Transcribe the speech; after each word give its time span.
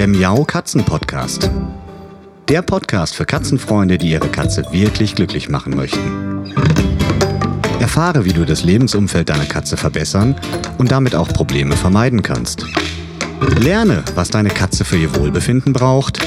der 0.00 0.08
Miau 0.08 0.44
Katzen 0.44 0.82
Podcast. 0.82 1.50
Der 2.48 2.62
Podcast 2.62 3.14
für 3.14 3.26
Katzenfreunde, 3.26 3.98
die 3.98 4.12
ihre 4.12 4.28
Katze 4.28 4.64
wirklich 4.70 5.14
glücklich 5.14 5.50
machen 5.50 5.76
möchten. 5.76 6.54
Erfahre, 7.80 8.24
wie 8.24 8.32
du 8.32 8.46
das 8.46 8.64
Lebensumfeld 8.64 9.28
deiner 9.28 9.44
Katze 9.44 9.76
verbessern 9.76 10.40
und 10.78 10.90
damit 10.90 11.14
auch 11.14 11.28
Probleme 11.28 11.76
vermeiden 11.76 12.22
kannst. 12.22 12.64
Lerne, 13.58 14.02
was 14.14 14.30
deine 14.30 14.48
Katze 14.48 14.86
für 14.86 14.96
ihr 14.96 15.14
Wohlbefinden 15.16 15.74
braucht 15.74 16.18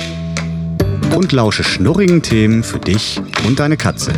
und 1.16 1.32
lausche 1.32 1.64
schnurrigen 1.64 2.22
Themen 2.22 2.62
für 2.62 2.78
dich 2.78 3.20
und 3.48 3.60
deine 3.60 3.78
Katze. 3.78 4.14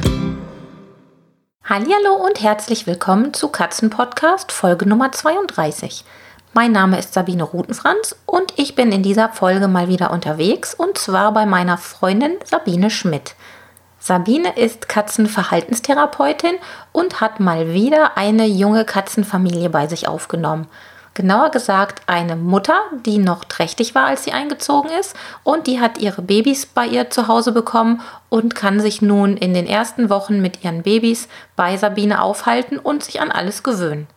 Hallo 1.64 2.26
und 2.28 2.42
herzlich 2.42 2.88
willkommen 2.88 3.34
zu 3.34 3.48
Katzenpodcast 3.48 4.52
Folge 4.52 4.86
Nummer 4.86 5.14
32. 5.14 6.04
Mein 6.58 6.72
Name 6.72 6.98
ist 6.98 7.14
Sabine 7.14 7.44
Rutenfranz 7.44 8.16
und 8.26 8.54
ich 8.56 8.76
bin 8.76 8.94
in 8.94 9.04
dieser 9.04 9.28
Folge 9.28 9.68
mal 9.68 9.90
wieder 9.90 10.12
unterwegs 10.12 10.74
und 10.74 10.98
zwar 10.98 11.34
bei 11.34 11.46
meiner 11.46 11.78
Freundin 11.78 12.38
Sabine 12.46 12.90
Schmidt. 12.90 13.36
Sabine 14.00 14.56
ist 14.56 14.88
Katzenverhaltenstherapeutin 14.88 16.56
und 16.94 17.20
hat 17.20 17.42
mal 17.42 17.74
wieder 17.74 18.16
eine 18.16 18.46
junge 18.46 18.86
Katzenfamilie 18.86 19.70
bei 19.70 19.88
sich 19.88 20.08
aufgenommen. 20.08 20.68
Genauer 21.14 21.52
gesagt 21.52 22.04
eine 22.08 22.38
Mutter, 22.38 22.80
die 23.06 23.18
noch 23.18 23.44
trächtig 23.44 23.94
war, 23.94 24.06
als 24.06 24.24
sie 24.24 24.32
eingezogen 24.32 24.92
ist 24.98 25.14
und 25.44 25.68
die 25.68 25.82
hat 25.82 25.98
ihre 25.98 26.22
Babys 26.22 26.68
bei 26.68 26.86
ihr 26.86 27.10
zu 27.10 27.28
Hause 27.28 27.52
bekommen 27.52 28.00
und 28.30 28.56
kann 28.56 28.80
sich 28.80 29.02
nun 29.02 29.36
in 29.36 29.54
den 29.54 29.68
ersten 29.68 30.10
Wochen 30.10 30.42
mit 30.42 30.64
ihren 30.64 30.84
Babys 30.84 31.28
bei 31.58 31.76
Sabine 31.76 32.22
aufhalten 32.22 32.80
und 32.80 33.04
sich 33.04 33.20
an 33.20 33.30
alles 33.30 33.62
gewöhnen. 33.62 34.08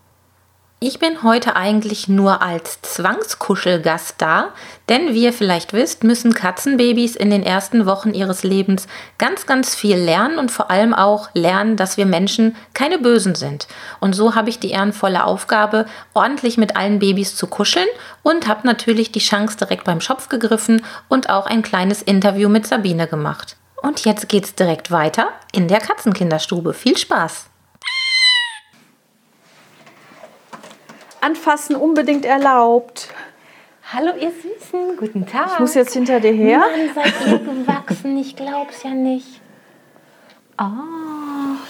Ich 0.81 1.01
bin 1.01 1.25
heute 1.25 1.57
eigentlich 1.57 2.07
nur 2.07 2.41
als 2.41 2.81
Zwangskuschelgast 2.83 4.15
da, 4.19 4.51
denn 4.89 5.13
wie 5.13 5.25
ihr 5.25 5.33
vielleicht 5.33 5.73
wisst, 5.73 6.05
müssen 6.05 6.35
Katzenbabys 6.35 7.17
in 7.17 7.31
den 7.31 7.43
ersten 7.43 7.85
Wochen 7.85 8.15
ihres 8.15 8.45
Lebens 8.45 8.87
ganz, 9.19 9.47
ganz 9.47 9.75
viel 9.75 9.97
lernen 9.97 10.39
und 10.39 10.53
vor 10.53 10.71
allem 10.71 10.95
auch 10.95 11.31
lernen, 11.35 11.77
dass 11.77 11.97
wir 11.97 12.07
Menschen 12.07 12.55
keine 12.75 12.99
Bösen 13.01 13.35
sind. 13.35 13.67
Und 13.99 14.13
so 14.13 14.37
habe 14.37 14.51
ich 14.51 14.61
die 14.61 14.71
ehrenvolle 14.71 15.25
Aufgabe, 15.25 15.87
ordentlich 16.15 16.59
mit 16.59 16.77
allen 16.77 17.01
Babys 17.01 17.35
zu 17.35 17.49
kuscheln 17.49 17.89
und 18.23 18.47
habe 18.47 18.65
natürlich 18.65 19.11
die 19.11 19.19
Chance 19.19 19.57
direkt 19.57 19.83
beim 19.83 20.01
Schopf 20.01 20.29
gegriffen 20.29 20.85
und 21.09 21.29
auch 21.29 21.47
ein 21.47 21.63
kleines 21.63 22.03
Interview 22.03 22.49
mit 22.49 22.69
Sabine 22.69 23.09
gemacht. 23.09 23.57
Und 23.83 24.05
jetzt 24.05 24.29
geht's 24.29 24.55
direkt 24.55 24.93
weiter 24.93 25.31
in 25.51 25.67
der 25.67 25.81
Katzenkinderstube. 25.81 26.73
Viel 26.73 26.97
Spaß! 26.97 27.47
Anfassen 31.21 31.77
unbedingt 31.77 32.25
erlaubt. 32.25 33.09
Hallo 33.93 34.13
ihr 34.21 34.31
Süßen, 34.31 34.97
guten 34.99 35.27
Tag. 35.27 35.53
Ich 35.55 35.59
muss 35.61 35.75
jetzt 35.75 35.95
hinter 35.95 36.21
dir 36.21 36.33
her. 36.33 36.59
Mann, 36.59 36.95
seid 36.95 37.13
ihr 37.27 37.39
gewachsen, 37.65 38.19
ich 38.19 38.37
glaub's 38.37 38.83
ja 38.83 38.91
nicht. 38.91 39.41
Oh, 40.61 40.65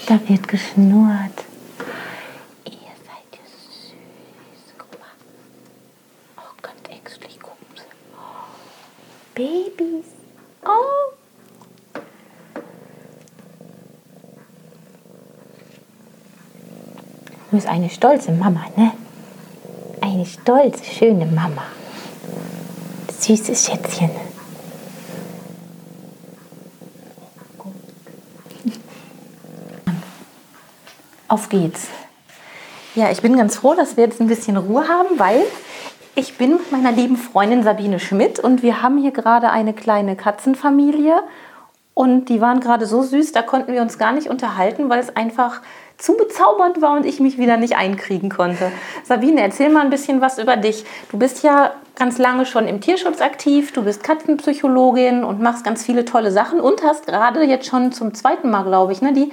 da 0.06 0.18
wird 0.28 0.48
geschnurrt. 0.48 1.44
Ihr 2.64 2.72
seid 3.04 3.30
ja 3.32 3.44
süß. 3.46 3.94
Guck 4.76 4.98
mal. 4.98 5.06
Oh, 6.38 6.54
ganz 6.60 6.80
ängstlich 6.90 7.38
gucken 7.40 7.66
sie. 7.76 7.82
Oh, 8.16 9.34
Babys. 9.34 10.06
Oh. 10.64 11.14
Du 17.50 17.56
bist 17.56 17.66
eine 17.68 17.88
stolze 17.88 18.32
Mama, 18.32 18.64
ne? 18.76 18.92
Eine 20.18 20.26
stolze, 20.26 20.84
schöne 20.84 21.26
Mama. 21.26 21.62
Süßes 23.20 23.66
Schätzchen. 23.66 24.10
Auf 31.28 31.48
geht's. 31.48 31.86
Ja, 32.96 33.12
ich 33.12 33.22
bin 33.22 33.36
ganz 33.36 33.54
froh, 33.54 33.74
dass 33.74 33.96
wir 33.96 34.02
jetzt 34.02 34.20
ein 34.20 34.26
bisschen 34.26 34.56
Ruhe 34.56 34.88
haben, 34.88 35.20
weil 35.20 35.44
ich 36.16 36.36
bin 36.36 36.54
mit 36.54 36.72
meiner 36.72 36.90
lieben 36.90 37.16
Freundin 37.16 37.62
Sabine 37.62 38.00
Schmidt 38.00 38.40
und 38.40 38.64
wir 38.64 38.82
haben 38.82 38.98
hier 38.98 39.12
gerade 39.12 39.50
eine 39.50 39.72
kleine 39.72 40.16
Katzenfamilie 40.16 41.22
und 41.94 42.28
die 42.28 42.40
waren 42.40 42.58
gerade 42.58 42.86
so 42.86 43.02
süß, 43.02 43.30
da 43.30 43.42
konnten 43.42 43.72
wir 43.72 43.82
uns 43.82 43.98
gar 43.98 44.10
nicht 44.10 44.28
unterhalten, 44.28 44.88
weil 44.88 44.98
es 44.98 45.14
einfach 45.14 45.60
zu 45.98 46.16
bezaubernd 46.16 46.80
war 46.80 46.96
und 46.96 47.04
ich 47.04 47.18
mich 47.18 47.38
wieder 47.38 47.56
nicht 47.56 47.76
einkriegen 47.76 48.30
konnte. 48.30 48.70
Sabine, 49.04 49.40
erzähl 49.42 49.68
mal 49.68 49.80
ein 49.80 49.90
bisschen 49.90 50.20
was 50.20 50.38
über 50.38 50.56
dich. 50.56 50.84
Du 51.10 51.18
bist 51.18 51.42
ja 51.42 51.72
ganz 51.96 52.18
lange 52.18 52.46
schon 52.46 52.68
im 52.68 52.80
Tierschutz 52.80 53.20
aktiv, 53.20 53.72
du 53.72 53.82
bist 53.82 54.04
Katzenpsychologin 54.04 55.24
und 55.24 55.42
machst 55.42 55.64
ganz 55.64 55.84
viele 55.84 56.04
tolle 56.04 56.30
Sachen 56.30 56.60
und 56.60 56.84
hast 56.84 57.06
gerade 57.06 57.42
jetzt 57.42 57.66
schon 57.66 57.90
zum 57.90 58.14
zweiten 58.14 58.48
Mal, 58.48 58.62
glaube 58.62 58.92
ich, 58.92 59.02
ne, 59.02 59.12
die 59.12 59.32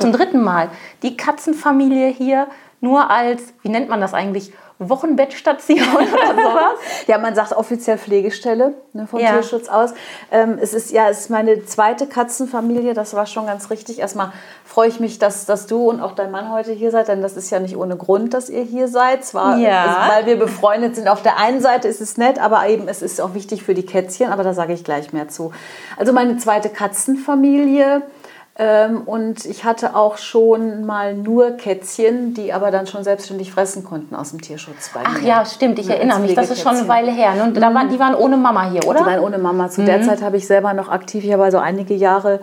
zum 0.00 0.12
dritten 0.12 0.42
Mal 0.42 0.68
die 1.02 1.16
Katzenfamilie 1.16 2.08
hier 2.08 2.48
nur 2.80 3.08
als, 3.08 3.54
wie 3.62 3.68
nennt 3.68 3.88
man 3.88 4.00
das 4.00 4.12
eigentlich, 4.12 4.52
Wochenbettstation 4.88 5.78
oder 5.78 6.06
sowas? 6.42 6.78
ja, 7.06 7.18
man 7.18 7.34
sagt 7.34 7.52
offiziell 7.52 7.98
Pflegestelle 7.98 8.74
ne, 8.92 9.06
vom 9.06 9.20
Ja. 9.20 9.32
Tierschutz 9.32 9.68
aus. 9.68 9.90
Ähm, 10.30 10.58
es 10.60 10.74
ist 10.74 10.90
ja, 10.90 11.08
es 11.08 11.20
ist 11.20 11.30
meine 11.30 11.64
zweite 11.64 12.06
Katzenfamilie, 12.06 12.94
das 12.94 13.14
war 13.14 13.26
schon 13.26 13.46
ganz 13.46 13.70
richtig. 13.70 13.98
Erstmal 13.98 14.32
freue 14.64 14.88
ich 14.88 15.00
mich, 15.00 15.18
dass, 15.18 15.46
dass 15.46 15.66
du 15.66 15.88
und 15.90 16.00
auch 16.00 16.12
dein 16.12 16.30
Mann 16.30 16.50
heute 16.52 16.72
hier 16.72 16.90
seid, 16.90 17.08
denn 17.08 17.22
das 17.22 17.36
ist 17.36 17.50
ja 17.50 17.58
nicht 17.60 17.76
ohne 17.76 17.96
Grund, 17.96 18.32
dass 18.34 18.48
ihr 18.50 18.62
hier 18.62 18.88
seid. 18.88 19.24
Zwar, 19.24 19.58
Ja. 19.58 19.84
also, 19.84 20.12
weil 20.14 20.26
wir 20.26 20.38
befreundet 20.38 20.96
sind. 20.96 21.08
Auf 21.08 21.22
der 21.22 21.38
einen 21.38 21.60
Seite 21.60 21.88
ist 21.88 22.00
es 22.00 22.16
nett, 22.16 22.38
aber 22.40 22.66
eben 22.68 22.88
es 22.88 23.02
ist 23.02 23.20
auch 23.20 23.34
wichtig 23.34 23.62
für 23.62 23.74
die 23.74 23.84
Kätzchen, 23.86 24.32
aber 24.32 24.42
da 24.44 24.54
sage 24.54 24.72
ich 24.72 24.84
gleich 24.84 25.12
mehr 25.12 25.28
zu. 25.28 25.52
Also 25.96 26.12
meine 26.12 26.36
zweite 26.38 26.68
Katzenfamilie. 26.70 28.02
Ähm, 28.58 29.02
und 29.06 29.46
ich 29.46 29.64
hatte 29.64 29.96
auch 29.96 30.18
schon 30.18 30.84
mal 30.84 31.14
nur 31.14 31.52
Kätzchen, 31.52 32.34
die 32.34 32.52
aber 32.52 32.70
dann 32.70 32.86
schon 32.86 33.02
selbstständig 33.02 33.50
fressen 33.50 33.82
konnten 33.82 34.14
aus 34.14 34.30
dem 34.30 34.42
Tierschutz 34.42 34.90
bei 34.92 35.00
Ach 35.04 35.20
mir. 35.20 35.26
ja, 35.26 35.44
stimmt, 35.46 35.78
ich 35.78 35.88
erinnere 35.88 36.20
mich, 36.20 36.34
das 36.34 36.50
ist 36.50 36.60
schon 36.60 36.76
eine. 36.76 36.86
Weile 36.86 37.12
her. 37.12 37.34
ne? 37.34 37.44
Und 37.44 37.56
da 37.56 37.72
waren, 37.72 37.88
die 37.88 37.98
waren 37.98 38.14
ohne 38.14 38.36
Mama 38.36 38.70
hier, 38.70 38.86
oder? 38.86 39.00
Die 39.00 39.06
waren 39.06 39.20
ohne 39.20 39.38
Mama. 39.38 39.70
Zu 39.70 39.84
der 39.84 40.02
Zeit 40.02 40.20
habe 40.20 40.36
ich 40.36 40.46
selber 40.46 40.74
noch 40.74 40.90
aktiv, 40.90 41.24
ich 41.24 41.32
habe 41.32 41.44
also 41.44 41.58
einige 41.58 41.94
Jahre 41.94 42.40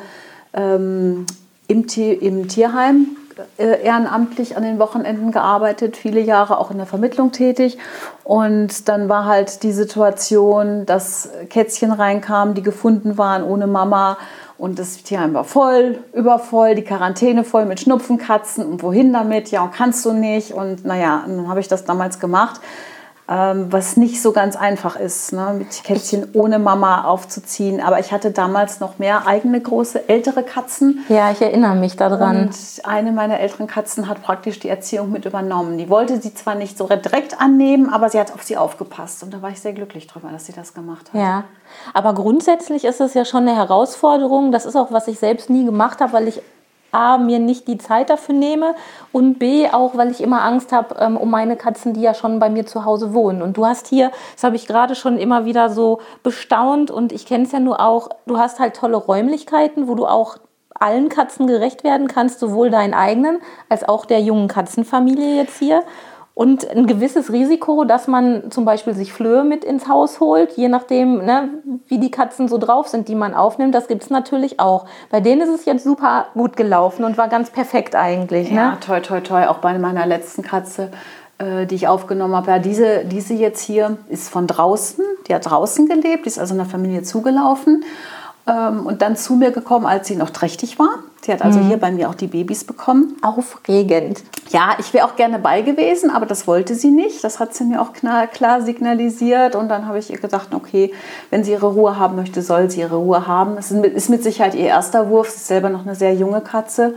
ähm, 0.53 1.27
im, 1.67 1.85
im 1.87 2.47
Tierheim 2.47 3.15
äh, 3.57 3.83
ehrenamtlich 3.83 4.57
an 4.57 4.63
den 4.63 4.79
Wochenenden 4.79 5.31
gearbeitet, 5.31 5.95
viele 5.95 6.19
Jahre 6.19 6.57
auch 6.57 6.71
in 6.71 6.77
der 6.77 6.87
Vermittlung 6.87 7.31
tätig. 7.31 7.77
Und 8.23 8.89
dann 8.89 9.09
war 9.09 9.25
halt 9.25 9.63
die 9.63 9.71
Situation, 9.71 10.85
dass 10.85 11.29
Kätzchen 11.49 11.91
reinkamen, 11.91 12.55
die 12.55 12.63
gefunden 12.63 13.17
waren 13.17 13.43
ohne 13.43 13.67
Mama. 13.67 14.17
Und 14.59 14.77
das 14.77 15.01
Tierheim 15.03 15.33
war 15.33 15.45
voll, 15.45 16.03
übervoll, 16.11 16.75
die 16.75 16.83
Quarantäne 16.83 17.45
voll 17.45 17.65
mit 17.65 17.79
Schnupfenkatzen. 17.79 18.65
Und 18.65 18.83
wohin 18.83 19.13
damit? 19.13 19.51
Ja, 19.51 19.63
und 19.63 19.71
kannst 19.71 20.05
du 20.05 20.11
nicht. 20.11 20.51
Und 20.51 20.83
naja, 20.83 21.23
dann 21.25 21.47
habe 21.47 21.61
ich 21.61 21.69
das 21.69 21.85
damals 21.85 22.19
gemacht 22.19 22.59
was 23.29 23.95
nicht 23.95 24.23
so 24.23 24.31
ganz 24.31 24.55
einfach 24.55 24.95
ist, 24.95 25.33
ne, 25.33 25.53
mit 25.55 25.83
Kätzchen 25.83 26.29
ohne 26.33 26.57
Mama 26.57 27.03
aufzuziehen. 27.03 27.79
Aber 27.79 27.99
ich 27.99 28.11
hatte 28.11 28.31
damals 28.31 28.79
noch 28.79 28.97
mehr 28.97 29.27
eigene 29.27 29.61
große 29.61 30.09
ältere 30.09 30.41
Katzen. 30.41 31.05
Ja, 31.09 31.29
ich 31.29 31.39
erinnere 31.39 31.75
mich 31.75 31.95
daran. 31.95 32.47
Und 32.47 32.55
eine 32.83 33.11
meiner 33.11 33.39
älteren 33.39 33.67
Katzen 33.67 34.09
hat 34.09 34.23
praktisch 34.23 34.59
die 34.59 34.69
Erziehung 34.69 35.11
mit 35.11 35.25
übernommen. 35.25 35.77
Die 35.77 35.91
wollte 35.91 36.19
sie 36.19 36.33
zwar 36.33 36.55
nicht 36.55 36.75
so 36.75 36.87
direkt 36.87 37.39
annehmen, 37.39 37.93
aber 37.93 38.09
sie 38.09 38.19
hat 38.19 38.33
auf 38.33 38.41
sie 38.41 38.57
aufgepasst. 38.57 39.21
Und 39.21 39.31
da 39.31 39.43
war 39.43 39.51
ich 39.51 39.61
sehr 39.61 39.73
glücklich 39.73 40.07
drüber, 40.07 40.29
dass 40.31 40.47
sie 40.47 40.53
das 40.53 40.73
gemacht 40.73 41.13
hat. 41.13 41.21
Ja, 41.21 41.43
aber 41.93 42.15
grundsätzlich 42.15 42.83
ist 42.83 42.99
es 42.99 43.13
ja 43.13 43.25
schon 43.25 43.47
eine 43.47 43.55
Herausforderung. 43.55 44.51
Das 44.51 44.65
ist 44.65 44.75
auch, 44.75 44.91
was 44.91 45.07
ich 45.07 45.19
selbst 45.19 45.51
nie 45.51 45.65
gemacht 45.65 46.01
habe, 46.01 46.13
weil 46.13 46.27
ich 46.27 46.41
A, 46.91 47.17
mir 47.17 47.39
nicht 47.39 47.67
die 47.67 47.77
Zeit 47.77 48.09
dafür 48.09 48.35
nehme 48.35 48.75
und 49.11 49.39
B, 49.39 49.67
auch, 49.69 49.95
weil 49.95 50.11
ich 50.11 50.21
immer 50.21 50.43
Angst 50.43 50.71
habe 50.71 50.95
ähm, 50.99 51.17
um 51.17 51.29
meine 51.29 51.55
Katzen, 51.55 51.93
die 51.93 52.01
ja 52.01 52.13
schon 52.13 52.39
bei 52.39 52.49
mir 52.49 52.65
zu 52.65 52.85
Hause 52.85 53.13
wohnen. 53.13 53.41
Und 53.41 53.57
du 53.57 53.65
hast 53.65 53.87
hier, 53.87 54.11
das 54.33 54.43
habe 54.43 54.55
ich 54.55 54.67
gerade 54.67 54.95
schon 54.95 55.17
immer 55.17 55.45
wieder 55.45 55.69
so 55.69 55.99
bestaunt 56.23 56.91
und 56.91 57.11
ich 57.11 57.25
kenne 57.25 57.43
es 57.43 57.51
ja 57.51 57.59
nur 57.59 57.79
auch, 57.79 58.09
du 58.25 58.37
hast 58.37 58.59
halt 58.59 58.75
tolle 58.75 58.97
Räumlichkeiten, 58.97 59.87
wo 59.87 59.95
du 59.95 60.05
auch 60.05 60.37
allen 60.79 61.09
Katzen 61.09 61.47
gerecht 61.47 61.83
werden 61.83 62.07
kannst, 62.07 62.39
sowohl 62.39 62.69
deinen 62.69 62.93
eigenen 62.93 63.39
als 63.67 63.87
auch 63.87 64.05
der 64.05 64.21
jungen 64.21 64.47
Katzenfamilie 64.47 65.35
jetzt 65.35 65.59
hier. 65.59 65.83
Und 66.39 66.69
ein 66.69 66.87
gewisses 66.87 67.33
Risiko, 67.33 67.83
dass 67.83 68.07
man 68.07 68.49
zum 68.49 68.63
Beispiel 68.63 68.93
sich 68.93 69.11
Flöhe 69.11 69.43
mit 69.43 69.65
ins 69.65 69.89
Haus 69.89 70.21
holt, 70.21 70.53
je 70.53 70.69
nachdem, 70.69 71.17
ne, 71.25 71.49
wie 71.89 71.97
die 71.97 72.11
Katzen 72.11 72.47
so 72.47 72.57
drauf 72.57 72.87
sind, 72.87 73.09
die 73.09 73.15
man 73.15 73.33
aufnimmt, 73.33 73.75
das 73.75 73.89
gibt 73.89 74.03
es 74.03 74.09
natürlich 74.09 74.57
auch. 74.57 74.85
Bei 75.09 75.19
denen 75.19 75.41
ist 75.41 75.49
es 75.49 75.65
jetzt 75.65 75.83
super 75.83 76.27
gut 76.35 76.55
gelaufen 76.55 77.03
und 77.03 77.17
war 77.17 77.27
ganz 77.27 77.49
perfekt 77.49 77.93
eigentlich. 77.93 78.51
Ja, 78.51 78.69
Ne? 78.69 78.77
toi, 78.79 79.01
toi, 79.01 79.19
toi. 79.19 79.47
Auch 79.47 79.57
bei 79.57 79.77
meiner 79.79 80.05
letzten 80.05 80.41
Katze, 80.41 80.91
äh, 81.39 81.65
die 81.65 81.75
ich 81.75 81.89
aufgenommen 81.89 82.33
habe. 82.37 82.51
Ja, 82.51 82.59
diese, 82.59 83.03
diese 83.03 83.33
jetzt 83.33 83.59
hier 83.59 83.97
ist 84.07 84.29
von 84.29 84.47
draußen. 84.47 85.03
Die 85.27 85.35
hat 85.35 85.45
draußen 85.45 85.89
gelebt, 85.89 86.23
die 86.23 86.29
ist 86.29 86.39
also 86.39 86.53
einer 86.53 86.63
Familie 86.63 87.03
zugelaufen 87.03 87.83
ähm, 88.47 88.85
und 88.85 89.01
dann 89.01 89.17
zu 89.17 89.35
mir 89.35 89.51
gekommen, 89.51 89.85
als 89.85 90.07
sie 90.07 90.15
noch 90.15 90.29
trächtig 90.29 90.79
war. 90.79 90.99
Sie 91.21 91.33
hat 91.33 91.41
also 91.41 91.59
mhm. 91.59 91.67
hier 91.67 91.77
bei 91.77 91.91
mir 91.91 92.09
auch 92.09 92.15
die 92.15 92.27
Babys 92.27 92.63
bekommen. 92.63 93.17
Aufregend. 93.21 94.23
Ja, 94.49 94.75
ich 94.79 94.93
wäre 94.93 95.05
auch 95.05 95.15
gerne 95.15 95.37
bei 95.37 95.61
gewesen, 95.61 96.09
aber 96.09 96.25
das 96.25 96.47
wollte 96.47 96.75
sie 96.75 96.91
nicht. 96.91 97.23
Das 97.23 97.39
hat 97.39 97.53
sie 97.53 97.65
mir 97.65 97.81
auch 97.81 97.93
klar, 97.93 98.27
klar 98.27 98.61
signalisiert. 98.61 99.55
Und 99.55 99.69
dann 99.69 99.85
habe 99.85 99.99
ich 99.99 100.09
ihr 100.09 100.19
gedacht, 100.19 100.53
okay, 100.53 100.93
wenn 101.29 101.43
sie 101.43 101.51
ihre 101.51 101.67
Ruhe 101.67 101.99
haben 101.99 102.15
möchte, 102.15 102.41
soll 102.41 102.69
sie 102.69 102.79
ihre 102.79 102.95
Ruhe 102.95 103.27
haben. 103.27 103.57
Es 103.57 103.71
ist 103.71 104.09
mit 104.09 104.23
Sicherheit 104.23 104.55
ihr 104.55 104.67
erster 104.67 105.09
Wurf. 105.09 105.29
Sie 105.29 105.37
ist 105.37 105.47
selber 105.47 105.69
noch 105.69 105.81
eine 105.81 105.95
sehr 105.95 106.13
junge 106.13 106.41
Katze. 106.41 106.95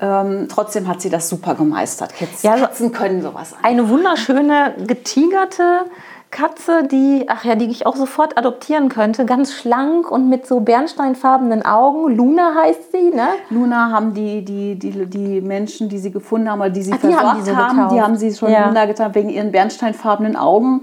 Ähm, 0.00 0.46
trotzdem 0.48 0.86
hat 0.86 1.00
sie 1.00 1.10
das 1.10 1.28
super 1.28 1.56
gemeistert. 1.56 2.14
Katzen, 2.14 2.48
ja, 2.48 2.56
Katzen 2.56 2.92
können 2.92 3.20
sowas. 3.20 3.54
Eine 3.62 3.88
wunderschöne, 3.88 4.74
getigerte 4.86 5.86
Katze, 6.30 6.86
die, 6.86 7.24
ach 7.28 7.44
ja, 7.44 7.54
die 7.54 7.66
ich 7.66 7.86
auch 7.86 7.96
sofort 7.96 8.36
adoptieren 8.36 8.88
könnte. 8.88 9.24
Ganz 9.24 9.54
schlank 9.54 10.10
und 10.10 10.28
mit 10.28 10.46
so 10.46 10.60
bernsteinfarbenen 10.60 11.64
Augen. 11.64 12.14
Luna 12.14 12.54
heißt 12.54 12.92
sie, 12.92 13.10
ne? 13.10 13.28
Luna 13.50 13.90
haben 13.90 14.12
die, 14.12 14.44
die, 14.44 14.78
die, 14.78 15.06
die 15.06 15.40
Menschen, 15.40 15.88
die 15.88 15.98
sie 15.98 16.10
gefunden 16.10 16.50
haben 16.50 16.60
oder 16.60 16.70
die 16.70 16.82
sie 16.82 16.92
ach, 16.92 16.98
versorgt 16.98 17.24
haben, 17.24 17.38
die, 17.38 17.50
so 17.50 17.56
haben, 17.56 17.94
die 17.94 18.00
haben 18.02 18.16
sie 18.16 18.34
schon 18.34 18.50
ja. 18.50 18.66
Luna 18.66 18.84
getan 18.84 19.14
wegen 19.14 19.30
ihren 19.30 19.52
bernsteinfarbenen 19.52 20.36
Augen. 20.36 20.82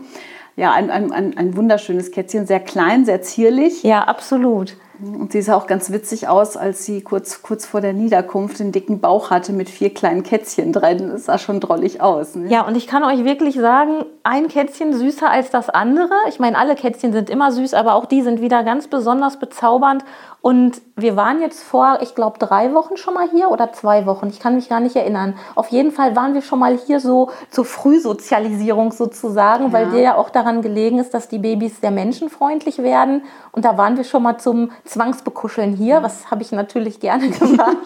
Ja, 0.55 0.71
ein, 0.71 0.89
ein, 0.89 1.11
ein, 1.11 1.37
ein 1.37 1.55
wunderschönes 1.55 2.11
Kätzchen, 2.11 2.47
sehr 2.47 2.61
klein, 2.61 3.05
sehr 3.05 3.21
zierlich. 3.21 3.83
Ja, 3.83 4.03
absolut. 4.05 4.77
Und 5.01 5.31
sie 5.31 5.41
sah 5.41 5.55
auch 5.55 5.67
ganz 5.67 5.91
witzig 5.91 6.27
aus, 6.27 6.57
als 6.57 6.85
sie 6.85 7.01
kurz, 7.01 7.41
kurz 7.41 7.65
vor 7.65 7.81
der 7.81 7.93
Niederkunft 7.93 8.59
den 8.59 8.71
dicken 8.71 8.99
Bauch 8.99 9.29
hatte 9.29 9.53
mit 9.53 9.69
vier 9.69 9.93
kleinen 9.93 10.23
Kätzchen 10.23 10.71
drin. 10.71 11.09
Das 11.09 11.25
sah 11.25 11.37
schon 11.37 11.59
drollig 11.59 12.01
aus. 12.01 12.35
Ne? 12.35 12.49
Ja, 12.49 12.65
und 12.65 12.75
ich 12.75 12.87
kann 12.87 13.03
euch 13.03 13.23
wirklich 13.23 13.55
sagen, 13.55 14.05
ein 14.23 14.47
Kätzchen 14.47 14.93
süßer 14.93 15.29
als 15.29 15.49
das 15.49 15.69
andere. 15.69 16.13
Ich 16.29 16.39
meine, 16.39 16.57
alle 16.57 16.75
Kätzchen 16.75 17.13
sind 17.13 17.29
immer 17.29 17.51
süß, 17.51 17.73
aber 17.73 17.95
auch 17.95 18.05
die 18.05 18.21
sind 18.21 18.41
wieder 18.41 18.63
ganz 18.63 18.87
besonders 18.87 19.37
bezaubernd. 19.37 20.03
Und 20.45 20.79
wir 20.95 21.15
waren 21.15 21.41
jetzt 21.41 21.63
vor, 21.63 21.97
ich 22.01 22.13
glaube, 22.13 22.37
drei 22.37 22.75
Wochen 22.75 22.97
schon 22.97 23.15
mal 23.15 23.27
hier 23.27 23.49
oder 23.49 23.73
zwei 23.73 24.05
Wochen. 24.05 24.27
Ich 24.27 24.39
kann 24.39 24.53
mich 24.53 24.69
gar 24.69 24.79
nicht 24.79 24.95
erinnern. 24.95 25.33
Auf 25.55 25.69
jeden 25.69 25.89
Fall 25.89 26.15
waren 26.15 26.35
wir 26.35 26.43
schon 26.43 26.59
mal 26.59 26.77
hier 26.77 26.99
so 26.99 27.31
zur 27.49 27.65
Frühsozialisierung 27.65 28.91
sozusagen, 28.91 29.65
ja. 29.65 29.73
weil 29.73 29.89
dir 29.89 30.01
ja 30.01 30.15
auch 30.15 30.29
daran 30.29 30.61
gelegen 30.61 30.99
ist, 30.99 31.15
dass 31.15 31.29
die 31.29 31.39
Babys 31.39 31.81
sehr 31.81 31.89
menschenfreundlich 31.89 32.77
werden. 32.77 33.23
Und 33.53 33.65
da 33.65 33.75
waren 33.79 33.97
wir 33.97 34.03
schon 34.03 34.21
mal 34.21 34.37
zum 34.37 34.69
Zwangsbekuscheln 34.83 35.75
hier. 35.75 36.03
Was 36.03 36.29
habe 36.29 36.43
ich 36.43 36.51
natürlich 36.51 36.99
gerne 36.99 37.29
gemacht. 37.31 37.77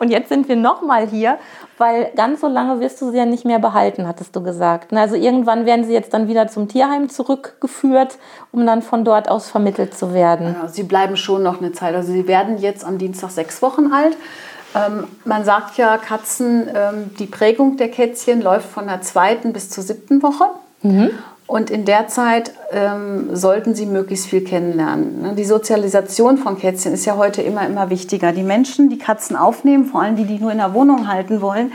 Und 0.00 0.08
jetzt 0.08 0.30
sind 0.30 0.48
wir 0.48 0.56
noch 0.56 0.80
mal 0.80 1.06
hier, 1.06 1.36
weil 1.76 2.10
ganz 2.16 2.40
so 2.40 2.48
lange 2.48 2.80
wirst 2.80 3.02
du 3.02 3.10
sie 3.10 3.18
ja 3.18 3.26
nicht 3.26 3.44
mehr 3.44 3.58
behalten, 3.58 4.08
hattest 4.08 4.34
du 4.34 4.42
gesagt. 4.42 4.94
Also 4.94 5.14
irgendwann 5.14 5.66
werden 5.66 5.84
sie 5.84 5.92
jetzt 5.92 6.14
dann 6.14 6.26
wieder 6.26 6.48
zum 6.48 6.68
Tierheim 6.68 7.10
zurückgeführt, 7.10 8.16
um 8.50 8.64
dann 8.64 8.80
von 8.80 9.04
dort 9.04 9.28
aus 9.28 9.50
vermittelt 9.50 9.92
zu 9.92 10.14
werden. 10.14 10.56
Ja, 10.58 10.68
sie 10.68 10.84
bleiben 10.84 11.18
schon 11.18 11.42
noch 11.42 11.60
eine 11.60 11.72
Zeit. 11.72 11.81
Also 11.82 12.12
sie 12.12 12.26
werden 12.26 12.58
jetzt 12.58 12.84
am 12.84 12.98
Dienstag 12.98 13.30
sechs 13.30 13.62
Wochen 13.62 13.92
alt. 13.92 14.16
Ähm, 14.74 15.04
man 15.24 15.44
sagt 15.44 15.76
ja, 15.76 15.98
Katzen, 15.98 16.68
ähm, 16.74 17.10
die 17.18 17.26
Prägung 17.26 17.76
der 17.76 17.88
Kätzchen 17.88 18.40
läuft 18.40 18.68
von 18.68 18.86
der 18.86 19.02
zweiten 19.02 19.52
bis 19.52 19.70
zur 19.70 19.84
siebten 19.84 20.22
Woche. 20.22 20.44
Mhm. 20.82 21.10
Und 21.46 21.68
in 21.68 21.84
der 21.84 22.08
Zeit 22.08 22.52
ähm, 22.70 23.36
sollten 23.36 23.74
sie 23.74 23.84
möglichst 23.84 24.26
viel 24.26 24.42
kennenlernen. 24.42 25.20
Ne? 25.20 25.34
Die 25.34 25.44
Sozialisation 25.44 26.38
von 26.38 26.58
Kätzchen 26.58 26.94
ist 26.94 27.04
ja 27.04 27.16
heute 27.16 27.42
immer, 27.42 27.66
immer 27.66 27.90
wichtiger. 27.90 28.32
Die 28.32 28.42
Menschen, 28.42 28.88
die 28.88 28.96
Katzen 28.96 29.36
aufnehmen, 29.36 29.84
vor 29.84 30.00
allem 30.00 30.16
die, 30.16 30.24
die 30.24 30.38
nur 30.38 30.50
in 30.50 30.58
der 30.58 30.72
Wohnung 30.72 31.08
halten 31.08 31.42
wollen, 31.42 31.72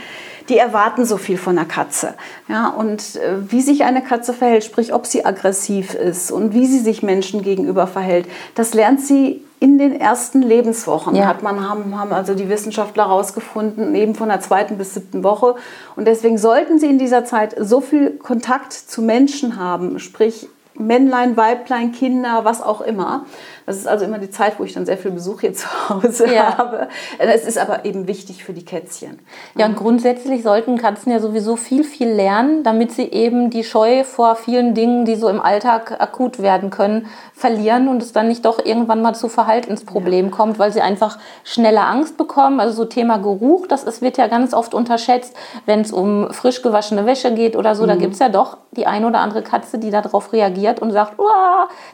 die 0.49 0.57
erwarten 0.57 1.05
so 1.05 1.17
viel 1.17 1.37
von 1.37 1.57
der 1.57 1.65
Katze. 1.65 2.15
Ja, 2.47 2.69
und 2.69 3.17
äh, 3.17 3.51
wie 3.51 3.61
sich 3.61 3.83
eine 3.83 4.01
Katze 4.01 4.33
verhält, 4.33 4.63
sprich, 4.63 4.93
ob 4.93 5.05
sie 5.05 5.25
aggressiv 5.25 5.93
ist 5.93 6.31
und 6.31 6.53
wie 6.53 6.65
sie 6.65 6.79
sich 6.79 7.03
Menschen 7.03 7.43
gegenüber 7.43 7.85
verhält, 7.85 8.27
das 8.55 8.73
lernt 8.73 9.01
sie 9.01 9.43
in 9.59 9.77
den 9.77 9.99
ersten 9.99 10.41
Lebenswochen 10.41 11.15
ja. 11.15 11.25
hat 11.25 11.41
man 11.41 11.67
haben, 11.67 11.97
haben 11.97 12.13
also 12.13 12.35
die 12.35 12.47
Wissenschaftler 12.47 13.07
herausgefunden, 13.07 13.95
eben 13.95 14.13
von 14.13 14.29
der 14.29 14.39
zweiten 14.39 14.77
bis 14.77 14.93
siebten 14.93 15.23
Woche. 15.23 15.55
Und 15.95 16.05
deswegen 16.05 16.37
sollten 16.37 16.79
sie 16.79 16.87
in 16.87 16.99
dieser 16.99 17.25
Zeit 17.25 17.55
so 17.59 17.81
viel 17.81 18.11
Kontakt 18.11 18.73
zu 18.73 19.01
Menschen 19.01 19.57
haben, 19.57 19.99
sprich 19.99 20.47
Männlein, 20.75 21.35
Weiblein, 21.37 21.91
Kinder, 21.91 22.45
was 22.45 22.61
auch 22.61 22.81
immer. 22.81 23.25
Das 23.67 23.75
ist 23.75 23.85
also 23.85 24.05
immer 24.05 24.17
die 24.17 24.29
Zeit, 24.29 24.59
wo 24.59 24.63
ich 24.63 24.73
dann 24.73 24.85
sehr 24.85 24.97
viel 24.97 25.11
Besuch 25.11 25.41
hier 25.41 25.53
zu 25.53 25.67
Hause 25.89 26.33
ja. 26.33 26.57
habe. 26.57 26.87
Es 27.19 27.45
ist 27.45 27.57
aber 27.57 27.83
eben 27.83 28.07
wichtig 28.07 28.45
für 28.45 28.53
die 28.53 28.63
Kätzchen. 28.63 29.19
Ja, 29.57 29.65
und 29.65 29.75
grundsätzlich 29.75 30.41
sollten 30.41 30.77
Katzen 30.77 31.11
ja 31.11 31.19
sowieso 31.19 31.57
viel, 31.57 31.83
viel 31.83 32.07
lernen, 32.07 32.63
damit 32.63 32.93
sie 32.93 33.03
eben 33.03 33.49
die 33.49 33.65
Scheu 33.65 34.05
vor 34.05 34.37
vielen 34.37 34.73
Dingen, 34.73 35.03
die 35.03 35.15
so 35.15 35.27
im 35.27 35.41
Alltag 35.41 35.99
akut 35.99 36.41
werden 36.41 36.69
können, 36.69 37.07
verlieren 37.33 37.89
und 37.89 38.01
es 38.01 38.13
dann 38.13 38.29
nicht 38.29 38.45
doch 38.45 38.63
irgendwann 38.63 39.01
mal 39.01 39.15
zu 39.15 39.27
Verhaltensproblemen 39.27 40.31
ja. 40.31 40.37
kommt, 40.37 40.59
weil 40.59 40.71
sie 40.71 40.81
einfach 40.81 41.19
schneller 41.43 41.87
Angst 41.87 42.15
bekommen. 42.15 42.61
Also 42.61 42.73
so 42.73 42.85
Thema 42.85 43.17
Geruch, 43.17 43.67
das 43.67 43.83
ist, 43.83 44.01
wird 44.01 44.17
ja 44.17 44.27
ganz 44.27 44.53
oft 44.53 44.73
unterschätzt, 44.73 45.35
wenn 45.65 45.81
es 45.81 45.91
um 45.91 46.31
frisch 46.31 46.61
gewaschene 46.61 47.05
Wäsche 47.05 47.33
geht 47.33 47.57
oder 47.57 47.75
so. 47.75 47.83
Mhm. 47.83 47.87
Da 47.87 47.95
gibt 47.97 48.13
es 48.13 48.19
ja 48.19 48.29
doch 48.29 48.55
die 48.71 48.87
ein 48.87 49.03
oder 49.03 49.19
andere 49.19 49.41
Katze, 49.41 49.77
die 49.77 49.91
darauf 49.91 50.31
reagiert 50.31 50.81
und 50.81 50.91
sagt, 50.91 51.17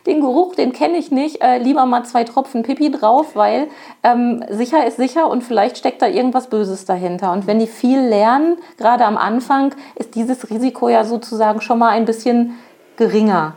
den 0.05 0.21
Geruch, 0.21 0.53
den 0.53 0.71
kenne 0.71 0.97
ich 0.97 1.09
nicht. 1.09 1.41
Äh, 1.41 1.62
lieber 1.63 1.85
mal 1.85 2.03
zwei 2.03 2.23
Tropfen 2.23 2.63
Pipi 2.63 2.91
drauf, 2.91 3.35
weil 3.35 3.67
ähm, 4.03 4.43
sicher 4.49 4.85
ist 4.85 4.97
sicher 4.97 5.29
und 5.29 5.43
vielleicht 5.43 5.77
steckt 5.77 6.01
da 6.01 6.07
irgendwas 6.07 6.47
Böses 6.47 6.85
dahinter. 6.85 7.31
Und 7.31 7.47
wenn 7.47 7.59
die 7.59 7.67
viel 7.67 7.99
lernen, 7.99 8.57
gerade 8.77 9.05
am 9.05 9.17
Anfang, 9.17 9.73
ist 9.95 10.15
dieses 10.15 10.49
Risiko 10.49 10.89
ja 10.89 11.03
sozusagen 11.03 11.61
schon 11.61 11.79
mal 11.79 11.89
ein 11.89 12.05
bisschen 12.05 12.53
geringer 12.97 13.53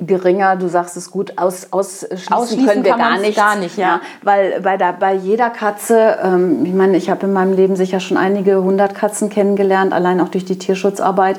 geringer, 0.00 0.56
du 0.56 0.68
sagst 0.68 0.96
es 0.96 1.10
gut, 1.10 1.36
aus, 1.36 1.68
ausschließen, 1.72 2.32
ausschließen 2.32 2.66
können 2.66 2.84
wir 2.84 2.96
gar 2.96 3.18
nicht. 3.18 3.36
Gar 3.36 3.56
nicht, 3.56 3.76
ja. 3.76 3.86
ja. 3.86 4.00
weil 4.22 4.60
bei, 4.62 4.76
der, 4.76 4.94
bei 4.94 5.14
jeder 5.14 5.50
Katze, 5.50 6.18
ähm, 6.22 6.64
ich 6.64 6.72
meine, 6.72 6.96
ich 6.96 7.10
habe 7.10 7.26
in 7.26 7.32
meinem 7.32 7.54
Leben 7.54 7.76
sicher 7.76 8.00
schon 8.00 8.16
einige 8.16 8.62
hundert 8.62 8.94
Katzen 8.94 9.28
kennengelernt, 9.28 9.92
allein 9.92 10.20
auch 10.20 10.28
durch 10.28 10.44
die 10.44 10.58
Tierschutzarbeit 10.58 11.38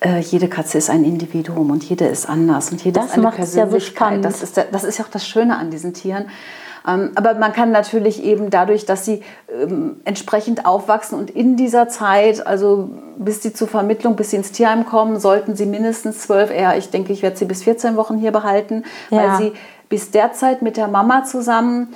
äh, 0.00 0.20
jede 0.20 0.48
Katze 0.48 0.78
ist 0.78 0.90
ein 0.90 1.04
Individuum 1.04 1.70
und 1.70 1.84
jede 1.84 2.06
ist 2.06 2.28
anders 2.28 2.70
und 2.70 2.84
jede 2.84 3.00
das 3.00 3.10
ist 3.10 3.18
eine 3.18 3.30
Persönlichkeit. 3.30 4.16
Ja 4.16 4.20
das, 4.20 4.42
ist, 4.42 4.56
das 4.70 4.84
ist 4.84 4.98
ja 4.98 5.04
auch 5.04 5.10
das 5.10 5.26
Schöne 5.26 5.56
an 5.56 5.70
diesen 5.70 5.94
Tieren. 5.94 6.26
Ähm, 6.86 7.10
aber 7.16 7.34
man 7.34 7.52
kann 7.52 7.72
natürlich 7.72 8.22
eben 8.22 8.50
dadurch, 8.50 8.86
dass 8.86 9.04
sie 9.04 9.22
ähm, 9.52 10.00
entsprechend 10.04 10.64
aufwachsen 10.64 11.18
und 11.18 11.30
in 11.30 11.56
dieser 11.56 11.88
Zeit, 11.88 12.46
also 12.46 12.90
bis 13.18 13.42
sie 13.42 13.52
zur 13.52 13.68
Vermittlung, 13.68 14.16
bis 14.16 14.30
sie 14.30 14.36
ins 14.36 14.52
Tierheim 14.52 14.86
kommen, 14.86 15.18
sollten 15.18 15.56
sie 15.56 15.66
mindestens 15.66 16.20
zwölf, 16.20 16.50
eher, 16.50 16.76
ich 16.78 16.90
denke, 16.90 17.12
ich 17.12 17.22
werde 17.22 17.36
sie 17.36 17.44
bis 17.44 17.64
14 17.64 17.96
Wochen 17.96 18.16
hier 18.18 18.32
behalten, 18.32 18.84
ja. 19.10 19.18
weil 19.18 19.38
sie 19.38 19.52
bis 19.88 20.10
derzeit 20.10 20.62
mit 20.62 20.76
der 20.76 20.88
Mama 20.88 21.24
zusammen 21.24 21.88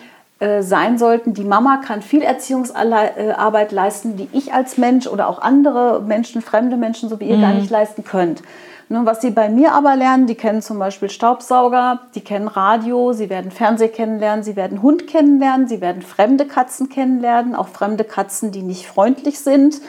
sein 0.62 0.98
sollten. 0.98 1.34
Die 1.34 1.44
Mama 1.44 1.78
kann 1.78 2.02
viel 2.02 2.22
Erziehungsarbeit 2.22 3.72
leisten, 3.72 4.16
die 4.16 4.28
ich 4.32 4.52
als 4.52 4.78
Mensch 4.78 5.06
oder 5.06 5.28
auch 5.28 5.40
andere 5.40 6.02
Menschen, 6.02 6.42
fremde 6.42 6.76
Menschen, 6.76 7.08
so 7.08 7.20
wie 7.20 7.28
ihr, 7.28 7.36
mhm. 7.36 7.42
gar 7.42 7.54
nicht 7.54 7.70
leisten 7.70 8.04
könnt. 8.04 8.42
Ne, 8.88 9.00
was 9.04 9.22
sie 9.22 9.30
bei 9.30 9.48
mir 9.48 9.72
aber 9.72 9.96
lernen, 9.96 10.26
die 10.26 10.34
kennen 10.34 10.60
zum 10.60 10.78
Beispiel 10.78 11.08
Staubsauger, 11.08 12.00
die 12.14 12.20
kennen 12.20 12.48
Radio, 12.48 13.12
sie 13.12 13.30
werden 13.30 13.50
Fernseh 13.50 13.88
kennenlernen, 13.88 14.44
sie 14.44 14.54
werden 14.56 14.82
Hund 14.82 15.06
kennenlernen, 15.06 15.66
sie 15.66 15.80
werden 15.80 16.02
fremde 16.02 16.44
Katzen 16.44 16.90
kennenlernen, 16.90 17.54
auch 17.54 17.68
fremde 17.68 18.04
Katzen, 18.04 18.52
die 18.52 18.62
nicht 18.62 18.86
freundlich 18.86 19.38
sind 19.38 19.80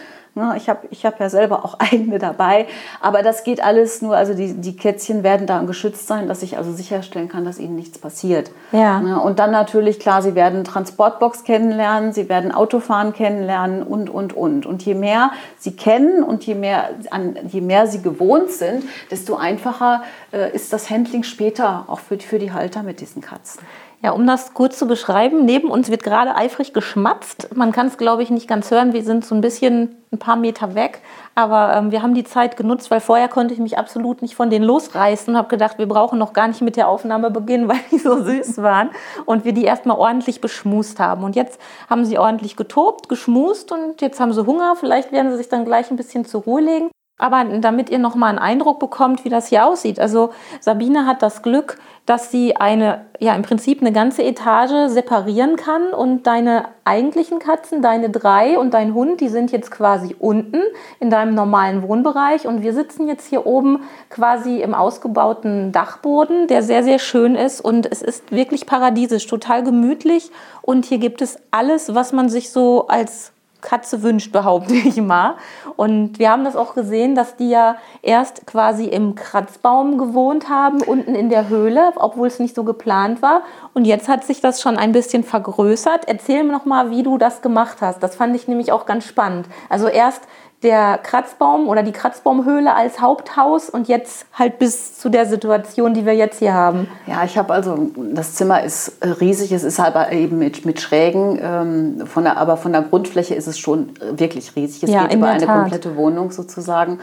ich 0.55 0.67
habe 0.67 0.87
ich 0.89 1.05
hab 1.05 1.19
ja 1.19 1.29
selber 1.29 1.63
auch 1.63 1.75
eigene 1.79 2.17
dabei, 2.17 2.65
aber 3.01 3.21
das 3.21 3.43
geht 3.43 3.63
alles 3.63 4.01
nur, 4.01 4.15
also 4.15 4.33
die, 4.33 4.53
die 4.53 4.75
Kätzchen 4.75 5.23
werden 5.23 5.45
da 5.45 5.61
geschützt 5.61 6.07
sein, 6.07 6.27
dass 6.27 6.41
ich 6.41 6.57
also 6.57 6.71
sicherstellen 6.71 7.29
kann, 7.29 7.45
dass 7.45 7.59
ihnen 7.59 7.75
nichts 7.75 7.99
passiert. 7.99 8.51
Ja. 8.71 8.99
Ne, 8.99 9.19
und 9.19 9.39
dann 9.39 9.51
natürlich, 9.51 9.99
klar, 9.99 10.21
sie 10.21 10.33
werden 10.33 10.63
Transportbox 10.63 11.43
kennenlernen, 11.43 12.13
sie 12.13 12.29
werden 12.29 12.51
Autofahren 12.51 13.13
kennenlernen 13.13 13.83
und, 13.83 14.09
und, 14.09 14.33
und. 14.33 14.65
Und 14.65 14.83
je 14.83 14.95
mehr 14.95 15.31
sie 15.59 15.75
kennen 15.75 16.23
und 16.23 16.43
je 16.45 16.55
mehr, 16.55 16.89
an, 17.11 17.35
je 17.47 17.61
mehr 17.61 17.85
sie 17.87 18.01
gewohnt 18.01 18.49
sind, 18.49 18.83
desto 19.11 19.35
einfacher 19.35 20.03
äh, 20.31 20.51
ist 20.53 20.73
das 20.73 20.89
Handling 20.89 21.23
später 21.23 21.85
auch 21.87 21.99
für, 21.99 22.17
für 22.19 22.39
die 22.39 22.51
Halter 22.51 22.81
mit 22.81 23.01
diesen 23.01 23.21
Katzen. 23.21 23.61
Ja, 24.03 24.11
um 24.11 24.27
das 24.27 24.53
kurz 24.53 24.77
zu 24.77 24.85
beschreiben, 24.85 25.45
neben 25.45 25.71
uns 25.71 25.89
wird 25.89 26.03
gerade 26.03 26.35
eifrig 26.35 26.73
geschmatzt. 26.73 27.55
Man 27.55 27.71
kann 27.71 27.87
es, 27.87 27.97
glaube 27.97 28.21
ich, 28.21 28.29
nicht 28.29 28.49
ganz 28.49 28.69
hören. 28.69 28.91
Wir 28.91 29.01
sind 29.01 29.25
so 29.25 29.33
ein 29.33 29.39
bisschen 29.39 29.95
ein 30.11 30.19
paar 30.19 30.35
Meter 30.35 30.75
weg. 30.75 30.99
Aber 31.35 31.73
ähm, 31.73 31.89
wir 31.91 32.01
haben 32.01 32.13
die 32.13 32.25
Zeit 32.25 32.57
genutzt, 32.57 32.91
weil 32.91 32.99
vorher 32.99 33.29
konnte 33.29 33.53
ich 33.53 33.61
mich 33.61 33.77
absolut 33.77 34.21
nicht 34.21 34.35
von 34.35 34.49
denen 34.49 34.65
losreißen 34.65 35.33
und 35.33 35.37
habe 35.37 35.47
gedacht, 35.47 35.77
wir 35.77 35.87
brauchen 35.87 36.19
noch 36.19 36.33
gar 36.33 36.49
nicht 36.49 36.61
mit 36.61 36.75
der 36.75 36.89
Aufnahme 36.89 37.31
beginnen, 37.31 37.67
weil 37.69 37.79
die 37.93 37.97
so 37.97 38.21
süß 38.21 38.61
waren 38.61 38.89
und 39.23 39.45
wir 39.45 39.53
die 39.53 39.63
erstmal 39.63 39.97
ordentlich 39.97 40.41
beschmust 40.41 40.99
haben. 40.99 41.23
Und 41.23 41.37
jetzt 41.37 41.57
haben 41.89 42.03
sie 42.03 42.17
ordentlich 42.17 42.57
getobt, 42.57 43.07
geschmust 43.07 43.71
und 43.71 44.01
jetzt 44.01 44.19
haben 44.19 44.33
sie 44.33 44.45
Hunger. 44.45 44.75
Vielleicht 44.75 45.13
werden 45.13 45.31
sie 45.31 45.37
sich 45.37 45.47
dann 45.47 45.63
gleich 45.63 45.89
ein 45.91 45.95
bisschen 45.95 46.25
zur 46.25 46.41
Ruhe 46.41 46.59
legen. 46.59 46.89
Aber 47.23 47.45
damit 47.45 47.89
ihr 47.89 47.99
noch 47.99 48.15
mal 48.15 48.27
einen 48.27 48.37
Eindruck 48.37 48.79
bekommt, 48.79 49.23
wie 49.23 49.29
das 49.29 49.47
hier 49.47 49.65
aussieht. 49.65 49.97
Also 49.97 50.31
Sabine 50.59 51.05
hat 51.05 51.21
das 51.21 51.41
Glück, 51.41 51.77
dass 52.05 52.31
sie 52.31 52.57
eine, 52.57 53.05
ja 53.17 53.33
im 53.33 53.43
Prinzip 53.43 53.79
eine 53.79 53.93
ganze 53.93 54.23
Etage 54.23 54.91
separieren 54.91 55.55
kann. 55.55 55.93
Und 55.93 56.27
deine 56.27 56.65
eigentlichen 56.83 57.39
Katzen, 57.39 57.81
deine 57.81 58.09
drei 58.09 58.59
und 58.59 58.73
dein 58.73 58.93
Hund, 58.93 59.21
die 59.21 59.29
sind 59.29 59.53
jetzt 59.53 59.71
quasi 59.71 60.17
unten 60.19 60.59
in 60.99 61.09
deinem 61.09 61.33
normalen 61.33 61.87
Wohnbereich. 61.87 62.45
Und 62.45 62.61
wir 62.61 62.73
sitzen 62.73 63.07
jetzt 63.07 63.29
hier 63.29 63.45
oben 63.45 63.83
quasi 64.09 64.61
im 64.61 64.73
ausgebauten 64.73 65.71
Dachboden, 65.71 66.47
der 66.47 66.61
sehr, 66.61 66.83
sehr 66.83 66.99
schön 66.99 67.35
ist. 67.35 67.61
Und 67.61 67.89
es 67.89 68.01
ist 68.01 68.33
wirklich 68.33 68.65
paradiesisch, 68.65 69.27
total 69.27 69.63
gemütlich. 69.63 70.29
Und 70.61 70.83
hier 70.83 70.97
gibt 70.97 71.21
es 71.21 71.39
alles, 71.51 71.95
was 71.95 72.11
man 72.11 72.27
sich 72.27 72.51
so 72.51 72.87
als 72.89 73.32
Katze 73.63 74.03
wünscht, 74.03 74.31
behaupte 74.31 74.75
ich 74.75 74.97
mal. 75.01 75.35
Und 75.75 76.19
wir 76.19 76.29
haben 76.29 76.43
das 76.43 76.55
auch 76.55 76.75
gesehen, 76.75 77.15
dass 77.15 77.35
die 77.35 77.49
ja 77.49 77.77
erst 78.03 78.45
quasi 78.45 78.85
im 78.85 79.15
Kratzbaum 79.15 79.97
gewohnt 79.97 80.49
haben, 80.49 80.81
unten 80.81 81.15
in 81.15 81.29
der 81.29 81.49
Höhle, 81.49 81.93
obwohl 81.95 82.27
es 82.27 82.39
nicht 82.39 82.53
so 82.53 82.63
geplant 82.63 83.21
war. 83.21 83.41
Und 83.73 83.85
jetzt 83.85 84.07
hat 84.07 84.23
sich 84.23 84.41
das 84.41 84.61
schon 84.61 84.77
ein 84.77 84.91
bisschen 84.91 85.23
vergrößert. 85.23 86.07
Erzähl 86.07 86.43
mir 86.43 86.51
noch 86.51 86.65
mal, 86.65 86.91
wie 86.91 87.01
du 87.01 87.17
das 87.17 87.41
gemacht 87.41 87.77
hast. 87.81 88.03
Das 88.03 88.15
fand 88.15 88.35
ich 88.35 88.47
nämlich 88.47 88.71
auch 88.71 88.85
ganz 88.85 89.05
spannend. 89.05 89.47
Also 89.69 89.87
erst 89.87 90.21
der 90.63 90.97
Kratzbaum 90.97 91.67
oder 91.67 91.83
die 91.83 91.91
Kratzbaumhöhle 91.91 92.73
als 92.73 93.01
Haupthaus 93.01 93.69
und 93.69 93.87
jetzt 93.87 94.25
halt 94.33 94.59
bis 94.59 94.97
zu 94.97 95.09
der 95.09 95.25
Situation, 95.25 95.93
die 95.93 96.05
wir 96.05 96.15
jetzt 96.15 96.39
hier 96.39 96.53
haben. 96.53 96.87
Ja, 97.05 97.23
ich 97.23 97.37
habe 97.37 97.53
also, 97.53 97.91
das 98.13 98.35
Zimmer 98.35 98.63
ist 98.63 98.97
äh, 99.01 99.09
riesig, 99.09 99.51
es 99.51 99.63
ist 99.63 99.79
halt 99.79 100.11
eben 100.11 100.39
mit, 100.39 100.65
mit 100.65 100.79
Schrägen, 100.79 101.39
ähm, 101.41 102.07
von 102.07 102.23
der, 102.23 102.37
aber 102.37 102.57
von 102.57 102.71
der 102.71 102.81
Grundfläche 102.81 103.35
ist 103.35 103.47
es 103.47 103.59
schon 103.59 103.93
wirklich 103.99 104.55
riesig. 104.55 104.83
Es 104.83 104.89
ja, 104.89 105.03
geht 105.03 105.17
über 105.17 105.27
eine 105.27 105.45
Tat. 105.45 105.61
komplette 105.61 105.95
Wohnung 105.95 106.31
sozusagen. 106.31 106.99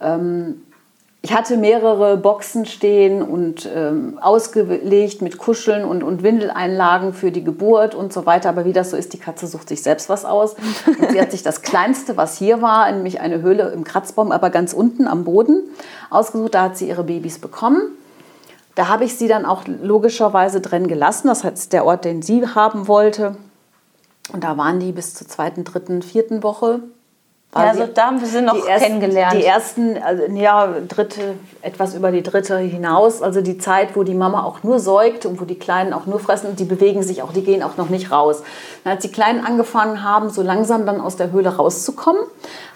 Ähm, 0.00 0.62
ich 1.24 1.32
hatte 1.32 1.56
mehrere 1.56 2.16
Boxen 2.16 2.66
stehen 2.66 3.22
und 3.22 3.70
ähm, 3.72 4.18
ausgelegt 4.20 5.22
mit 5.22 5.38
Kuscheln 5.38 5.84
und, 5.84 6.02
und 6.02 6.24
Windeleinlagen 6.24 7.14
für 7.14 7.30
die 7.30 7.44
Geburt 7.44 7.94
und 7.94 8.12
so 8.12 8.26
weiter. 8.26 8.48
Aber 8.48 8.64
wie 8.64 8.72
das 8.72 8.90
so 8.90 8.96
ist, 8.96 9.12
die 9.12 9.18
Katze 9.18 9.46
sucht 9.46 9.68
sich 9.68 9.84
selbst 9.84 10.08
was 10.08 10.24
aus. 10.24 10.56
Und 10.86 11.12
sie 11.12 11.20
hat 11.20 11.30
sich 11.30 11.44
das 11.44 11.62
Kleinste, 11.62 12.16
was 12.16 12.36
hier 12.38 12.60
war, 12.60 12.90
nämlich 12.90 13.20
eine 13.20 13.40
Höhle 13.40 13.70
im 13.70 13.84
Kratzbaum, 13.84 14.32
aber 14.32 14.50
ganz 14.50 14.72
unten 14.72 15.06
am 15.06 15.22
Boden, 15.22 15.62
ausgesucht. 16.10 16.54
Da 16.54 16.62
hat 16.62 16.76
sie 16.76 16.88
ihre 16.88 17.04
Babys 17.04 17.38
bekommen. 17.38 17.82
Da 18.74 18.88
habe 18.88 19.04
ich 19.04 19.16
sie 19.16 19.28
dann 19.28 19.46
auch 19.46 19.62
logischerweise 19.66 20.60
drin 20.60 20.88
gelassen. 20.88 21.28
Das 21.28 21.44
heißt, 21.44 21.72
der 21.72 21.84
Ort, 21.84 22.04
den 22.04 22.22
sie 22.22 22.44
haben 22.44 22.88
wollte. 22.88 23.36
Und 24.32 24.42
da 24.42 24.56
waren 24.56 24.80
die 24.80 24.90
bis 24.90 25.14
zur 25.14 25.28
zweiten, 25.28 25.62
dritten, 25.62 26.02
vierten 26.02 26.42
Woche 26.42 26.80
also 27.54 27.86
da 27.86 28.06
haben 28.06 28.18
wir 28.18 28.26
sie 28.26 28.40
noch 28.40 28.66
ersten, 28.66 28.86
kennengelernt. 28.86 29.34
Die 29.34 29.44
ersten, 29.44 30.02
also, 30.02 30.22
ja, 30.32 30.68
dritte, 30.88 31.34
etwas 31.60 31.94
über 31.94 32.10
die 32.10 32.22
dritte 32.22 32.56
hinaus. 32.56 33.20
Also 33.20 33.42
die 33.42 33.58
Zeit, 33.58 33.94
wo 33.94 34.04
die 34.04 34.14
Mama 34.14 34.42
auch 34.42 34.62
nur 34.62 34.78
säugt 34.78 35.26
und 35.26 35.38
wo 35.38 35.44
die 35.44 35.58
Kleinen 35.58 35.92
auch 35.92 36.06
nur 36.06 36.18
fressen 36.18 36.46
und 36.46 36.60
die 36.60 36.64
bewegen 36.64 37.02
sich 37.02 37.22
auch, 37.22 37.30
die 37.30 37.44
gehen 37.44 37.62
auch 37.62 37.76
noch 37.76 37.90
nicht 37.90 38.10
raus. 38.10 38.42
Und 38.84 38.90
als 38.90 39.02
die 39.02 39.12
Kleinen 39.12 39.44
angefangen 39.44 40.02
haben, 40.02 40.30
so 40.30 40.40
langsam 40.40 40.86
dann 40.86 40.98
aus 40.98 41.16
der 41.16 41.30
Höhle 41.30 41.56
rauszukommen, 41.56 42.22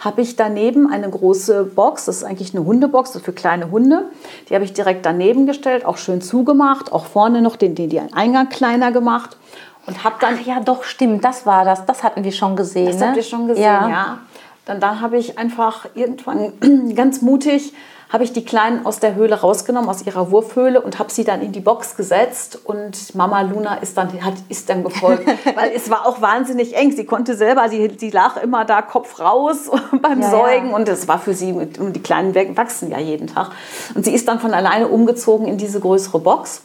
habe 0.00 0.20
ich 0.20 0.36
daneben 0.36 0.92
eine 0.92 1.08
große 1.08 1.64
Box. 1.64 2.04
Das 2.04 2.16
ist 2.18 2.24
eigentlich 2.24 2.54
eine 2.54 2.66
Hundebox, 2.66 3.18
für 3.18 3.32
kleine 3.32 3.70
Hunde. 3.70 4.10
Die 4.50 4.54
habe 4.54 4.64
ich 4.64 4.74
direkt 4.74 5.06
daneben 5.06 5.46
gestellt, 5.46 5.86
auch 5.86 5.96
schön 5.96 6.20
zugemacht, 6.20 6.92
auch 6.92 7.06
vorne 7.06 7.40
noch 7.40 7.56
den, 7.56 7.74
den, 7.74 7.88
den 7.88 8.12
Eingang 8.12 8.50
kleiner 8.50 8.92
gemacht. 8.92 9.38
Und 9.86 10.04
habe 10.04 10.16
dann. 10.20 10.38
Ach 10.38 10.46
ja, 10.46 10.60
doch, 10.60 10.84
stimmt, 10.84 11.24
das 11.24 11.46
war 11.46 11.64
das. 11.64 11.86
Das 11.86 12.02
hatten 12.02 12.24
wir 12.24 12.32
schon 12.32 12.56
gesehen. 12.56 12.86
Das 12.86 12.96
ne? 12.96 13.06
habt 13.06 13.16
ihr 13.16 13.22
schon 13.22 13.46
gesehen, 13.48 13.62
ja. 13.62 13.88
ja. 13.88 14.18
Dann, 14.66 14.80
dann 14.80 15.00
habe 15.00 15.16
ich 15.16 15.38
einfach 15.38 15.86
irgendwann 15.94 16.94
ganz 16.94 17.22
mutig 17.22 17.72
habe 18.08 18.22
ich 18.22 18.32
die 18.32 18.44
Kleinen 18.44 18.86
aus 18.86 19.00
der 19.00 19.16
Höhle 19.16 19.40
rausgenommen, 19.40 19.90
aus 19.90 20.06
ihrer 20.06 20.30
Wurfhöhle 20.30 20.80
und 20.80 20.98
habe 20.98 21.10
sie 21.10 21.24
dann 21.24 21.40
in 21.42 21.50
die 21.50 21.60
Box 21.60 21.96
gesetzt 21.96 22.58
und 22.64 23.14
Mama 23.16 23.40
Luna 23.40 23.76
ist 23.76 23.96
dann, 23.96 24.24
hat, 24.24 24.34
ist 24.48 24.68
dann 24.70 24.84
gefolgt, 24.84 25.26
weil 25.56 25.72
es 25.74 25.90
war 25.90 26.06
auch 26.06 26.20
wahnsinnig 26.20 26.76
eng. 26.76 26.92
Sie 26.92 27.04
konnte 27.04 27.34
selber, 27.36 27.68
sie, 27.68 27.92
sie 27.98 28.10
lag 28.10 28.36
immer 28.36 28.64
da 28.64 28.82
Kopf 28.82 29.18
raus 29.18 29.70
beim 30.02 30.20
ja, 30.20 30.30
Säugen 30.30 30.70
ja. 30.70 30.76
und 30.76 30.88
es 30.88 31.08
war 31.08 31.18
für 31.18 31.34
sie, 31.34 31.52
und 31.52 31.96
die 31.96 32.02
Kleinen 32.02 32.34
wachsen 32.56 32.90
ja 32.90 32.98
jeden 32.98 33.26
Tag. 33.26 33.50
Und 33.94 34.04
sie 34.04 34.14
ist 34.14 34.28
dann 34.28 34.38
von 34.38 34.54
alleine 34.54 34.86
umgezogen 34.86 35.48
in 35.48 35.58
diese 35.58 35.80
größere 35.80 36.20
Box. 36.20 36.62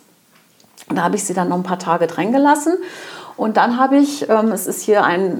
Da 0.89 1.03
habe 1.03 1.15
ich 1.15 1.24
sie 1.24 1.34
dann 1.34 1.50
noch 1.50 1.58
ein 1.58 1.63
paar 1.63 1.79
Tage 1.79 2.05
drin 2.05 2.31
gelassen 2.31 2.77
und 3.42 3.58
dann 3.58 3.80
habe 3.80 3.98
ich, 3.98 4.30
ähm, 4.30 4.52
es 4.52 4.68
ist 4.68 4.84
hier 4.84 5.04
eine 5.04 5.36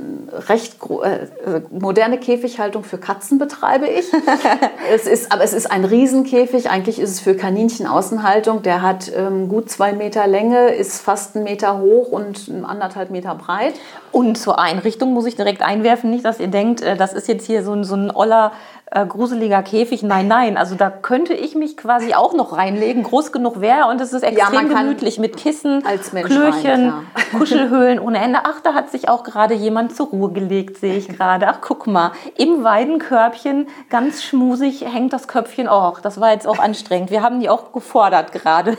recht 0.50 0.78
äh, 1.04 1.62
moderne 1.70 2.18
Käfighaltung 2.18 2.84
für 2.84 2.98
Katzen 2.98 3.38
betreibe 3.38 3.86
ich. 3.86 4.12
es 4.92 5.06
ist, 5.06 5.32
aber 5.32 5.44
es 5.44 5.54
ist 5.54 5.70
ein 5.70 5.86
Riesenkäfig. 5.86 6.72
Eigentlich 6.72 6.98
ist 6.98 7.12
es 7.12 7.20
für 7.20 7.36
Kaninchen-Außenhaltung. 7.36 8.64
Der 8.64 8.82
hat 8.82 9.12
ähm, 9.16 9.50
gut 9.50 9.70
zwei 9.70 9.94
Meter 9.94 10.26
Länge, 10.26 10.70
ist 10.70 11.00
fast 11.00 11.36
einen 11.36 11.44
Meter 11.44 11.78
hoch 11.78 12.12
und 12.12 12.50
anderthalb 12.64 13.12
Meter 13.12 13.36
breit. 13.36 13.76
Und 14.12 14.36
zur 14.36 14.58
Einrichtung 14.58 15.14
muss 15.14 15.28
ich 15.28 15.36
direkt 15.36 15.62
einwerfen, 15.62 16.10
nicht, 16.10 16.26
dass 16.26 16.40
ihr 16.40 16.48
denkt, 16.48 16.82
äh, 16.82 16.98
das 16.98 17.14
ist 17.14 17.28
jetzt 17.28 17.46
hier 17.46 17.64
so 17.64 17.74
ein, 17.74 17.84
so 17.84 17.94
ein 17.94 18.10
oller 18.10 18.52
äh, 18.94 19.06
gruseliger 19.06 19.64
Käfig. 19.64 20.04
Nein, 20.04 20.28
nein. 20.28 20.58
Also 20.58 20.76
da 20.76 20.90
könnte 20.90 21.34
ich 21.34 21.56
mich 21.56 21.78
quasi 21.78 22.14
auch 22.14 22.34
noch 22.34 22.58
reinlegen. 22.58 23.04
Groß 23.04 23.32
genug 23.32 23.62
wäre 23.62 23.88
und 23.88 24.02
es 24.02 24.12
ist 24.12 24.24
extrem 24.24 24.70
ja, 24.70 24.82
gemütlich 24.82 25.18
mit 25.18 25.38
Kissen, 25.38 25.82
Klöchen, 25.82 26.90
rein, 26.90 26.94
Kuschelhöhlen 27.38 28.00
ohne 28.00 28.20
Ende. 28.20 28.40
Ach, 28.44 28.60
da 28.62 28.74
hat 28.74 28.92
sich 28.92 29.08
auch 29.08 29.24
gerade 29.24 29.54
jemand 29.54 29.96
zur 29.96 30.08
Ruhe 30.08 30.32
gelegt, 30.32 30.78
sehe 30.78 30.98
ich 30.98 31.08
gerade. 31.08 31.48
Ach, 31.48 31.60
guck 31.62 31.88
mal. 31.88 32.12
Im 32.38 32.66
Weidenkörbchen, 32.66 33.68
ganz 33.90 34.24
schmusig, 34.24 34.86
hängt 34.86 35.14
das 35.14 35.30
Köpfchen 35.30 35.70
auch. 35.70 36.02
Das 36.02 36.20
war 36.20 36.34
jetzt 36.34 36.46
auch 36.46 36.60
anstrengend. 36.60 37.12
Wir 37.12 37.24
haben 37.24 37.40
die 37.40 37.50
auch 37.50 37.72
gefordert 37.72 38.34
gerade. 38.34 38.78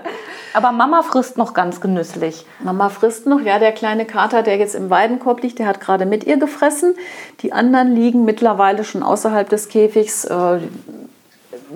Aber 0.52 0.72
Mama 0.72 1.02
frisst 1.02 1.38
noch 1.38 1.54
ganz 1.54 1.80
genüsslich. 1.80 2.44
Mama 2.62 2.90
frisst 2.90 3.26
noch, 3.26 3.40
ja, 3.40 3.58
der 3.58 3.72
kleine 3.72 4.04
Kater, 4.04 4.42
der 4.42 4.58
jetzt 4.58 4.74
im 4.74 4.90
Weidenkorb 4.90 5.42
liegt, 5.42 5.58
der 5.58 5.66
hat 5.66 5.80
gerade 5.80 6.04
mit 6.06 6.24
ihr 6.24 6.36
gefressen. 6.36 6.94
Die 7.40 7.52
anderen 7.52 7.94
liegen 7.94 8.24
mittlerweile 8.24 8.84
schon 8.84 9.02
außerhalb 9.02 9.48
des 9.48 9.53
Käfigs. 9.68 10.24
Äh, 10.24 10.58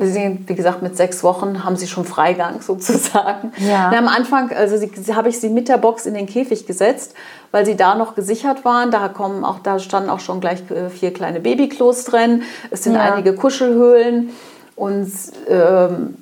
wie 0.01 0.55
gesagt, 0.55 0.83
mit 0.83 0.97
sechs 0.97 1.25
Wochen 1.25 1.65
haben 1.65 1.77
sie 1.77 1.89
schon 1.89 2.05
Freigang 2.05 2.61
sozusagen. 2.61 3.53
Ja. 3.59 3.91
am 3.91 4.09
Anfang 4.09 4.53
also 4.53 4.77
sie, 4.77 4.91
habe 5.15 5.29
ich 5.29 5.41
sie 5.41 5.49
mit 5.49 5.69
der 5.69 5.79
Box 5.79 6.07
in 6.07 6.15
den 6.15 6.27
Käfig 6.27 6.67
gesetzt, 6.67 7.15
weil 7.51 7.67
sie 7.67 7.77
da 7.77 7.95
noch 7.95 8.15
gesichert 8.15 8.65
waren. 8.65 8.91
Da, 8.91 9.09
kommen 9.09 9.45
auch, 9.45 9.59
da 9.61 9.79
standen 9.79 10.11
auch 10.11 10.21
schon 10.21 10.41
gleich 10.41 10.71
äh, 10.71 10.91
vier 10.91 11.13
kleine 11.13 11.41
Babyklos 11.41 12.05
drin. 12.05 12.43
Es 12.71 12.85
sind 12.85 12.95
ja. 12.95 13.13
einige 13.13 13.35
Kuschelhöhlen. 13.35 14.31
Und 14.77 15.11
ähm, 15.49 16.15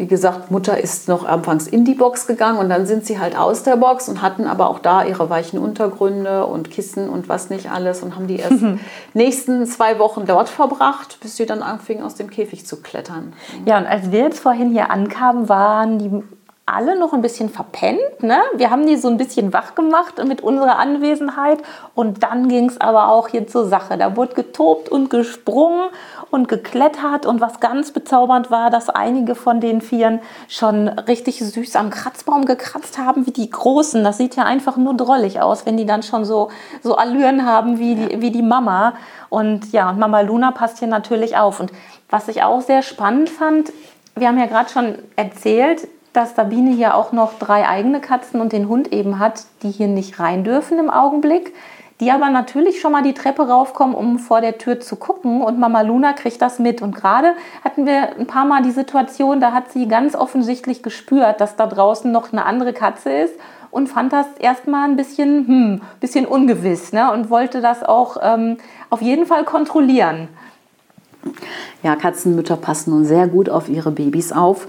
wie 0.00 0.06
gesagt, 0.06 0.50
Mutter 0.50 0.78
ist 0.78 1.08
noch 1.08 1.26
anfangs 1.26 1.66
in 1.66 1.84
die 1.84 1.92
Box 1.92 2.26
gegangen 2.26 2.56
und 2.56 2.70
dann 2.70 2.86
sind 2.86 3.04
sie 3.04 3.18
halt 3.18 3.36
aus 3.36 3.64
der 3.64 3.76
Box 3.76 4.08
und 4.08 4.22
hatten 4.22 4.46
aber 4.46 4.70
auch 4.70 4.78
da 4.78 5.04
ihre 5.04 5.28
weichen 5.28 5.58
Untergründe 5.58 6.46
und 6.46 6.70
Kissen 6.70 7.10
und 7.10 7.28
was 7.28 7.50
nicht 7.50 7.70
alles 7.70 8.02
und 8.02 8.16
haben 8.16 8.26
die 8.26 8.38
erst 8.38 8.64
nächsten 9.14 9.66
zwei 9.66 9.98
Wochen 9.98 10.24
dort 10.24 10.48
verbracht, 10.48 11.18
bis 11.20 11.36
sie 11.36 11.44
dann 11.44 11.62
anfingen 11.62 12.02
aus 12.02 12.14
dem 12.14 12.30
Käfig 12.30 12.66
zu 12.66 12.80
klettern. 12.80 13.34
Ja, 13.66 13.76
und 13.76 13.84
als 13.84 14.10
wir 14.10 14.20
jetzt 14.20 14.40
vorhin 14.40 14.70
hier 14.70 14.90
ankamen, 14.90 15.50
waren 15.50 15.98
die 15.98 16.22
alle 16.72 16.98
noch 16.98 17.12
ein 17.12 17.22
bisschen 17.22 17.48
verpennt. 17.48 18.22
Ne? 18.22 18.38
Wir 18.54 18.70
haben 18.70 18.86
die 18.86 18.96
so 18.96 19.08
ein 19.08 19.16
bisschen 19.16 19.52
wach 19.52 19.74
gemacht 19.74 20.22
mit 20.24 20.40
unserer 20.40 20.78
Anwesenheit. 20.78 21.58
Und 21.94 22.22
dann 22.22 22.48
ging 22.48 22.68
es 22.68 22.80
aber 22.80 23.08
auch 23.08 23.28
hier 23.28 23.46
zur 23.46 23.66
Sache. 23.66 23.98
Da 23.98 24.16
wurde 24.16 24.34
getobt 24.34 24.88
und 24.88 25.10
gesprungen 25.10 25.88
und 26.30 26.48
geklettert. 26.48 27.26
Und 27.26 27.40
was 27.40 27.60
ganz 27.60 27.92
bezaubernd 27.92 28.50
war, 28.50 28.70
dass 28.70 28.88
einige 28.88 29.34
von 29.34 29.60
den 29.60 29.80
Vieren 29.80 30.20
schon 30.48 30.88
richtig 30.88 31.38
süß 31.40 31.76
am 31.76 31.90
Kratzbaum 31.90 32.44
gekratzt 32.44 32.98
haben, 32.98 33.26
wie 33.26 33.32
die 33.32 33.50
Großen. 33.50 34.02
Das 34.02 34.18
sieht 34.18 34.36
ja 34.36 34.44
einfach 34.44 34.76
nur 34.76 34.94
drollig 34.94 35.40
aus, 35.40 35.66
wenn 35.66 35.76
die 35.76 35.86
dann 35.86 36.02
schon 36.02 36.24
so, 36.24 36.50
so 36.82 36.96
Allüren 36.96 37.44
haben 37.44 37.78
wie 37.78 37.94
die, 37.94 38.20
wie 38.20 38.30
die 38.30 38.42
Mama. 38.42 38.94
Und 39.28 39.72
ja, 39.72 39.90
und 39.90 39.98
Mama 39.98 40.20
Luna 40.20 40.50
passt 40.50 40.78
hier 40.78 40.88
natürlich 40.88 41.36
auf. 41.36 41.60
Und 41.60 41.72
was 42.08 42.28
ich 42.28 42.42
auch 42.42 42.60
sehr 42.60 42.82
spannend 42.82 43.30
fand, 43.30 43.72
wir 44.16 44.28
haben 44.28 44.38
ja 44.38 44.46
gerade 44.46 44.68
schon 44.68 44.98
erzählt, 45.16 45.88
dass 46.12 46.34
Sabine 46.34 46.70
hier 46.72 46.94
auch 46.94 47.12
noch 47.12 47.38
drei 47.38 47.68
eigene 47.68 48.00
Katzen 48.00 48.40
und 48.40 48.52
den 48.52 48.68
Hund 48.68 48.92
eben 48.92 49.18
hat, 49.18 49.44
die 49.62 49.70
hier 49.70 49.88
nicht 49.88 50.18
rein 50.18 50.44
dürfen 50.44 50.78
im 50.78 50.90
Augenblick, 50.90 51.54
die 52.00 52.10
aber 52.10 52.30
natürlich 52.30 52.80
schon 52.80 52.92
mal 52.92 53.02
die 53.02 53.14
Treppe 53.14 53.46
raufkommen, 53.46 53.94
um 53.94 54.18
vor 54.18 54.40
der 54.40 54.58
Tür 54.58 54.80
zu 54.80 54.96
gucken 54.96 55.42
und 55.42 55.58
Mama 55.58 55.82
Luna 55.82 56.14
kriegt 56.14 56.40
das 56.40 56.58
mit. 56.58 56.80
Und 56.80 56.96
gerade 56.96 57.34
hatten 57.62 57.86
wir 57.86 58.16
ein 58.18 58.26
paar 58.26 58.46
Mal 58.46 58.62
die 58.62 58.70
Situation, 58.70 59.40
da 59.40 59.52
hat 59.52 59.70
sie 59.70 59.86
ganz 59.86 60.14
offensichtlich 60.14 60.82
gespürt, 60.82 61.40
dass 61.40 61.56
da 61.56 61.66
draußen 61.66 62.10
noch 62.10 62.32
eine 62.32 62.46
andere 62.46 62.72
Katze 62.72 63.10
ist 63.10 63.34
und 63.70 63.88
fand 63.88 64.12
das 64.12 64.26
erstmal 64.38 64.88
ein 64.88 64.96
bisschen, 64.96 65.46
hm, 65.46 65.82
bisschen 66.00 66.26
ungewiss 66.26 66.92
ne? 66.92 67.12
und 67.12 67.30
wollte 67.30 67.60
das 67.60 67.82
auch 67.82 68.16
ähm, 68.22 68.56
auf 68.88 69.02
jeden 69.02 69.26
Fall 69.26 69.44
kontrollieren. 69.44 70.28
Ja, 71.82 71.96
Katzenmütter 71.96 72.56
passen 72.56 72.90
nun 72.90 73.04
sehr 73.04 73.28
gut 73.28 73.50
auf 73.50 73.68
ihre 73.68 73.90
Babys 73.90 74.32
auf. 74.32 74.66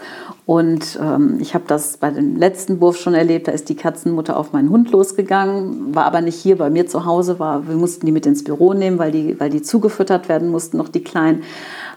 Und 0.51 0.99
ähm, 1.01 1.37
ich 1.39 1.53
habe 1.53 1.63
das 1.65 1.95
bei 1.95 2.09
dem 2.09 2.35
letzten 2.35 2.81
Wurf 2.81 2.97
schon 2.97 3.13
erlebt. 3.13 3.47
Da 3.47 3.53
ist 3.53 3.69
die 3.69 3.75
Katzenmutter 3.75 4.35
auf 4.35 4.51
meinen 4.51 4.69
Hund 4.69 4.91
losgegangen, 4.91 5.95
war 5.95 6.03
aber 6.03 6.19
nicht 6.19 6.35
hier 6.35 6.57
bei 6.57 6.69
mir 6.69 6.87
zu 6.87 7.05
Hause. 7.05 7.39
War, 7.39 7.69
wir 7.69 7.77
mussten 7.77 8.05
die 8.05 8.11
mit 8.11 8.25
ins 8.25 8.43
Büro 8.43 8.73
nehmen, 8.73 8.99
weil 8.99 9.13
die, 9.13 9.39
weil 9.39 9.49
die 9.49 9.61
zugefüttert 9.61 10.27
werden 10.27 10.49
mussten, 10.49 10.75
noch 10.75 10.89
die 10.89 11.05
Kleinen. 11.05 11.43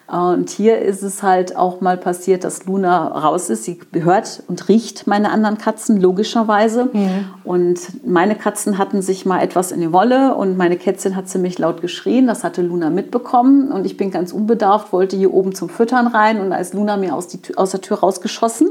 Und 0.06 0.50
hier 0.50 0.80
ist 0.80 1.02
es 1.02 1.22
halt 1.22 1.56
auch 1.56 1.80
mal 1.80 1.96
passiert, 1.96 2.44
dass 2.44 2.66
Luna 2.66 3.08
raus 3.08 3.48
ist. 3.48 3.64
Sie 3.64 3.80
hört 3.94 4.42
und 4.48 4.68
riecht 4.68 5.06
meine 5.06 5.30
anderen 5.30 5.56
Katzen, 5.56 5.98
logischerweise. 5.98 6.90
Mhm. 6.92 7.26
Und 7.42 8.06
meine 8.06 8.34
Katzen 8.34 8.76
hatten 8.76 9.00
sich 9.00 9.24
mal 9.24 9.40
etwas 9.40 9.72
in 9.72 9.80
die 9.80 9.92
Wolle 9.92 10.34
und 10.34 10.58
meine 10.58 10.76
Kätzchen 10.76 11.16
hat 11.16 11.28
ziemlich 11.28 11.58
laut 11.58 11.80
geschrien. 11.80 12.26
Das 12.26 12.44
hatte 12.44 12.60
Luna 12.60 12.90
mitbekommen. 12.90 13.72
Und 13.72 13.86
ich 13.86 13.96
bin 13.96 14.10
ganz 14.10 14.32
unbedarft, 14.32 14.92
wollte 14.92 15.16
hier 15.16 15.32
oben 15.32 15.54
zum 15.54 15.70
Füttern 15.70 16.06
rein. 16.06 16.38
Und 16.38 16.50
da 16.50 16.56
ist 16.56 16.74
Luna 16.74 16.98
mir 16.98 17.14
aus, 17.14 17.28
die, 17.28 17.40
aus 17.56 17.70
der 17.70 17.80
Tür 17.80 18.00
rausgeschossen 18.00 18.68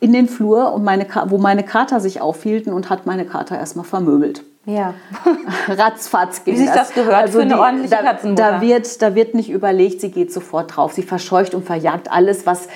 in 0.00 0.12
den 0.12 0.28
Flur, 0.28 0.72
und 0.72 0.84
meine, 0.84 1.06
wo 1.28 1.38
meine 1.38 1.62
Kater 1.62 2.00
sich 2.00 2.20
aufhielten 2.20 2.72
und 2.72 2.90
hat 2.90 3.06
meine 3.06 3.24
Kater 3.24 3.58
erstmal 3.58 3.84
vermöbelt. 3.84 4.44
Ja. 4.66 4.94
Ratzfatz 5.68 6.44
ging 6.44 6.54
Wie 6.54 6.58
sich 6.58 6.68
das, 6.68 6.88
das 6.88 6.94
gehört 6.94 7.14
also 7.14 7.38
für 7.38 7.42
eine 7.42 7.54
die, 7.54 7.60
ordentliche 7.60 7.90
da, 7.90 8.02
Katzenmutter. 8.02 8.52
Da 8.52 8.60
wird, 8.60 9.02
da 9.02 9.14
wird 9.14 9.34
nicht 9.34 9.50
überlegt, 9.50 10.00
sie 10.00 10.10
geht 10.10 10.32
sofort 10.32 10.76
drauf. 10.76 10.92
Sie 10.92 11.02
verscheucht 11.02 11.54
und 11.54 11.64
verjagt 11.64 12.10
alles, 12.10 12.46
was 12.46 12.68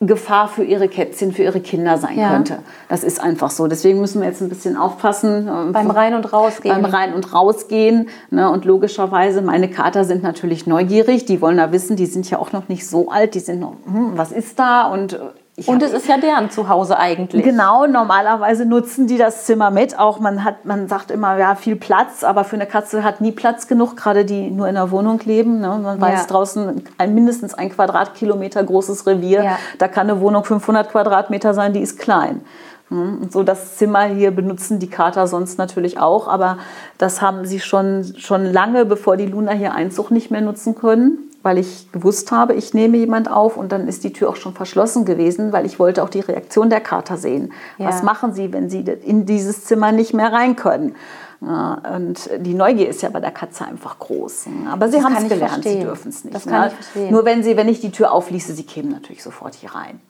Gefahr 0.00 0.48
für 0.48 0.62
ihre 0.62 0.88
Kätzchen, 0.88 1.32
für 1.32 1.42
ihre 1.42 1.60
Kinder 1.60 1.96
sein 1.96 2.18
ja. 2.18 2.28
könnte. 2.28 2.58
Das 2.90 3.02
ist 3.02 3.18
einfach 3.18 3.48
so. 3.50 3.66
Deswegen 3.66 3.98
müssen 4.00 4.20
wir 4.20 4.28
jetzt 4.28 4.42
ein 4.42 4.50
bisschen 4.50 4.76
aufpassen. 4.76 5.48
Ähm, 5.48 5.72
beim 5.72 5.90
Rein- 5.90 6.14
und 6.14 6.30
Rausgehen. 6.34 6.74
Beim 6.74 6.84
Rein- 6.84 7.14
und 7.14 7.32
Rausgehen. 7.32 8.10
Ne? 8.30 8.50
Und 8.50 8.66
logischerweise, 8.66 9.40
meine 9.40 9.70
Kater 9.70 10.04
sind 10.04 10.22
natürlich 10.22 10.66
neugierig. 10.66 11.24
Die 11.24 11.40
wollen 11.40 11.56
da 11.56 11.72
wissen, 11.72 11.96
die 11.96 12.04
sind 12.04 12.28
ja 12.28 12.38
auch 12.38 12.52
noch 12.52 12.68
nicht 12.68 12.86
so 12.86 13.10
alt. 13.10 13.34
Die 13.34 13.40
sind 13.40 13.60
noch, 13.60 13.76
hm, 13.86 14.12
was 14.16 14.32
ist 14.32 14.58
da? 14.58 14.86
Und 14.92 15.14
äh, 15.14 15.18
ich 15.58 15.68
und 15.68 15.82
es 15.82 15.94
ist 15.94 16.06
ja 16.06 16.18
deren 16.18 16.50
Zuhause 16.50 16.98
eigentlich. 16.98 17.42
Genau, 17.42 17.86
normalerweise 17.86 18.66
nutzen 18.66 19.06
die 19.06 19.16
das 19.16 19.46
Zimmer 19.46 19.70
mit. 19.70 19.98
Auch 19.98 20.20
man 20.20 20.44
hat, 20.44 20.66
man 20.66 20.86
sagt 20.86 21.10
immer, 21.10 21.38
ja, 21.38 21.54
viel 21.54 21.76
Platz, 21.76 22.24
aber 22.24 22.44
für 22.44 22.56
eine 22.56 22.66
Katze 22.66 23.02
hat 23.02 23.22
nie 23.22 23.32
Platz 23.32 23.66
genug, 23.66 23.96
gerade 23.96 24.26
die 24.26 24.50
nur 24.50 24.68
in 24.68 24.74
der 24.74 24.90
Wohnung 24.90 25.18
leben. 25.24 25.60
Ne? 25.60 25.80
Man 25.82 25.98
weiß 25.98 26.20
ja. 26.20 26.26
draußen 26.26 26.84
ein, 26.98 27.14
mindestens 27.14 27.54
ein 27.54 27.70
Quadratkilometer 27.70 28.62
großes 28.64 29.06
Revier. 29.06 29.44
Ja. 29.44 29.58
Da 29.78 29.88
kann 29.88 30.10
eine 30.10 30.20
Wohnung 30.20 30.44
500 30.44 30.90
Quadratmeter 30.90 31.54
sein, 31.54 31.72
die 31.72 31.80
ist 31.80 31.98
klein. 31.98 32.42
Hm, 32.90 33.30
so 33.30 33.42
das 33.42 33.76
Zimmer 33.78 34.02
hier 34.04 34.32
benutzen 34.32 34.78
die 34.78 34.90
Kater 34.90 35.26
sonst 35.26 35.58
natürlich 35.58 35.98
auch, 35.98 36.28
aber 36.28 36.58
das 36.98 37.22
haben 37.22 37.46
sie 37.46 37.60
schon, 37.60 38.04
schon 38.18 38.44
lange, 38.44 38.84
bevor 38.84 39.16
die 39.16 39.26
Luna 39.26 39.52
hier 39.52 39.72
Einzug 39.72 40.10
nicht 40.10 40.30
mehr 40.30 40.42
nutzen 40.42 40.74
können 40.74 41.26
weil 41.46 41.58
ich 41.58 41.92
gewusst 41.92 42.32
habe, 42.32 42.54
ich 42.54 42.74
nehme 42.74 42.96
jemand 42.96 43.30
auf 43.30 43.56
und 43.56 43.70
dann 43.70 43.86
ist 43.86 44.02
die 44.02 44.12
Tür 44.12 44.30
auch 44.30 44.36
schon 44.36 44.52
verschlossen 44.52 45.04
gewesen, 45.04 45.52
weil 45.52 45.64
ich 45.64 45.78
wollte 45.78 46.02
auch 46.02 46.08
die 46.08 46.18
Reaktion 46.18 46.70
der 46.70 46.80
Kater 46.80 47.16
sehen. 47.16 47.52
Ja. 47.78 47.86
Was 47.86 48.02
machen 48.02 48.34
sie, 48.34 48.52
wenn 48.52 48.68
sie 48.68 48.80
in 48.80 49.26
dieses 49.26 49.64
Zimmer 49.64 49.92
nicht 49.92 50.12
mehr 50.12 50.32
rein 50.32 50.56
können? 50.56 50.96
Und 51.40 52.28
die 52.40 52.54
Neugier 52.54 52.88
ist 52.88 53.00
ja 53.02 53.10
bei 53.10 53.20
der 53.20 53.30
Katze 53.30 53.64
einfach 53.64 54.00
groß. 54.00 54.46
Aber 54.72 54.88
sie 54.88 55.00
haben 55.04 55.14
es 55.14 55.28
gelernt, 55.28 55.52
verstehen. 55.52 55.78
sie 55.78 55.84
dürfen 55.84 56.08
es 56.08 56.24
nicht. 56.24 56.46
Ne? 56.46 56.72
Nur 57.10 57.24
wenn, 57.24 57.44
sie, 57.44 57.56
wenn 57.56 57.68
ich 57.68 57.80
die 57.80 57.92
Tür 57.92 58.10
aufließe, 58.10 58.52
sie 58.52 58.64
kämen 58.64 58.90
natürlich 58.90 59.22
sofort 59.22 59.54
hier 59.54 59.72
rein. 59.72 60.00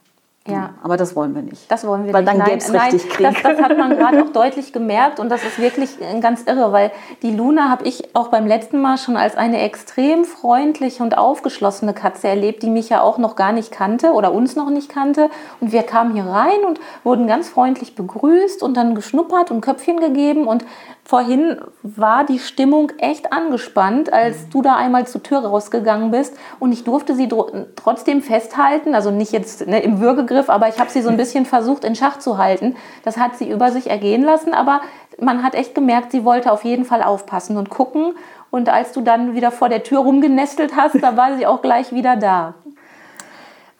Ja. 0.46 0.74
Aber 0.82 0.96
das 0.96 1.16
wollen 1.16 1.34
wir 1.34 1.42
nicht. 1.42 1.70
Das 1.70 1.86
wollen 1.86 2.06
wir 2.06 2.12
weil 2.12 2.22
nicht. 2.22 2.32
Weil 2.32 2.38
dann 2.38 2.48
gäbe 2.48 2.58
es 2.58 2.72
richtig 2.72 3.08
Krieg. 3.10 3.26
Das, 3.26 3.42
das 3.42 3.60
hat 3.60 3.76
man 3.76 3.96
gerade 3.96 4.22
auch 4.22 4.28
deutlich 4.32 4.72
gemerkt 4.72 5.20
und 5.20 5.28
das 5.28 5.44
ist 5.44 5.58
wirklich 5.58 5.90
ganz 6.20 6.42
irre, 6.44 6.72
weil 6.72 6.92
die 7.22 7.34
Luna 7.34 7.68
habe 7.68 7.84
ich 7.84 8.14
auch 8.14 8.28
beim 8.28 8.46
letzten 8.46 8.80
Mal 8.80 8.98
schon 8.98 9.16
als 9.16 9.36
eine 9.36 9.60
extrem 9.60 10.24
freundliche 10.24 11.02
und 11.02 11.18
aufgeschlossene 11.18 11.94
Katze 11.94 12.28
erlebt, 12.28 12.62
die 12.62 12.70
mich 12.70 12.88
ja 12.88 13.00
auch 13.00 13.18
noch 13.18 13.36
gar 13.36 13.52
nicht 13.52 13.72
kannte 13.72 14.12
oder 14.12 14.32
uns 14.32 14.56
noch 14.56 14.70
nicht 14.70 14.88
kannte. 14.88 15.30
Und 15.60 15.72
wir 15.72 15.82
kamen 15.82 16.14
hier 16.14 16.26
rein 16.26 16.64
und 16.66 16.80
wurden 17.04 17.26
ganz 17.26 17.48
freundlich 17.48 17.94
begrüßt 17.94 18.62
und 18.62 18.76
dann 18.76 18.94
geschnuppert 18.94 19.50
und 19.50 19.60
Köpfchen 19.60 20.00
gegeben 20.00 20.46
und 20.46 20.64
vorhin 21.06 21.60
war 21.84 22.24
die 22.24 22.40
Stimmung 22.40 22.90
echt 22.98 23.32
angespannt, 23.32 24.12
als 24.12 24.48
du 24.48 24.60
da 24.60 24.74
einmal 24.74 25.06
zur 25.06 25.22
Tür 25.22 25.38
rausgegangen 25.38 26.10
bist 26.10 26.36
und 26.58 26.72
ich 26.72 26.82
durfte 26.82 27.14
sie 27.14 27.28
trotzdem 27.76 28.22
festhalten, 28.22 28.92
also 28.92 29.12
nicht 29.12 29.30
jetzt 29.30 29.68
ne, 29.68 29.80
im 29.80 30.00
Würgegriff, 30.00 30.50
aber 30.50 30.68
ich 30.68 30.80
habe 30.80 30.90
sie 30.90 31.02
so 31.02 31.08
ein 31.08 31.16
bisschen 31.16 31.46
versucht 31.46 31.84
in 31.84 31.94
Schach 31.94 32.18
zu 32.18 32.38
halten. 32.38 32.74
Das 33.04 33.18
hat 33.18 33.36
sie 33.36 33.48
über 33.48 33.70
sich 33.70 33.88
ergehen 33.88 34.24
lassen, 34.24 34.52
aber 34.52 34.80
man 35.20 35.44
hat 35.44 35.54
echt 35.54 35.76
gemerkt, 35.76 36.10
sie 36.10 36.24
wollte 36.24 36.50
auf 36.50 36.64
jeden 36.64 36.84
Fall 36.84 37.04
aufpassen 37.04 37.56
und 37.56 37.70
gucken 37.70 38.16
und 38.50 38.68
als 38.68 38.90
du 38.90 39.00
dann 39.00 39.36
wieder 39.36 39.52
vor 39.52 39.68
der 39.68 39.84
Tür 39.84 40.00
rumgenestelt 40.00 40.74
hast, 40.74 41.00
da 41.00 41.16
war 41.16 41.36
sie 41.36 41.46
auch 41.46 41.62
gleich 41.62 41.92
wieder 41.92 42.16
da. 42.16 42.54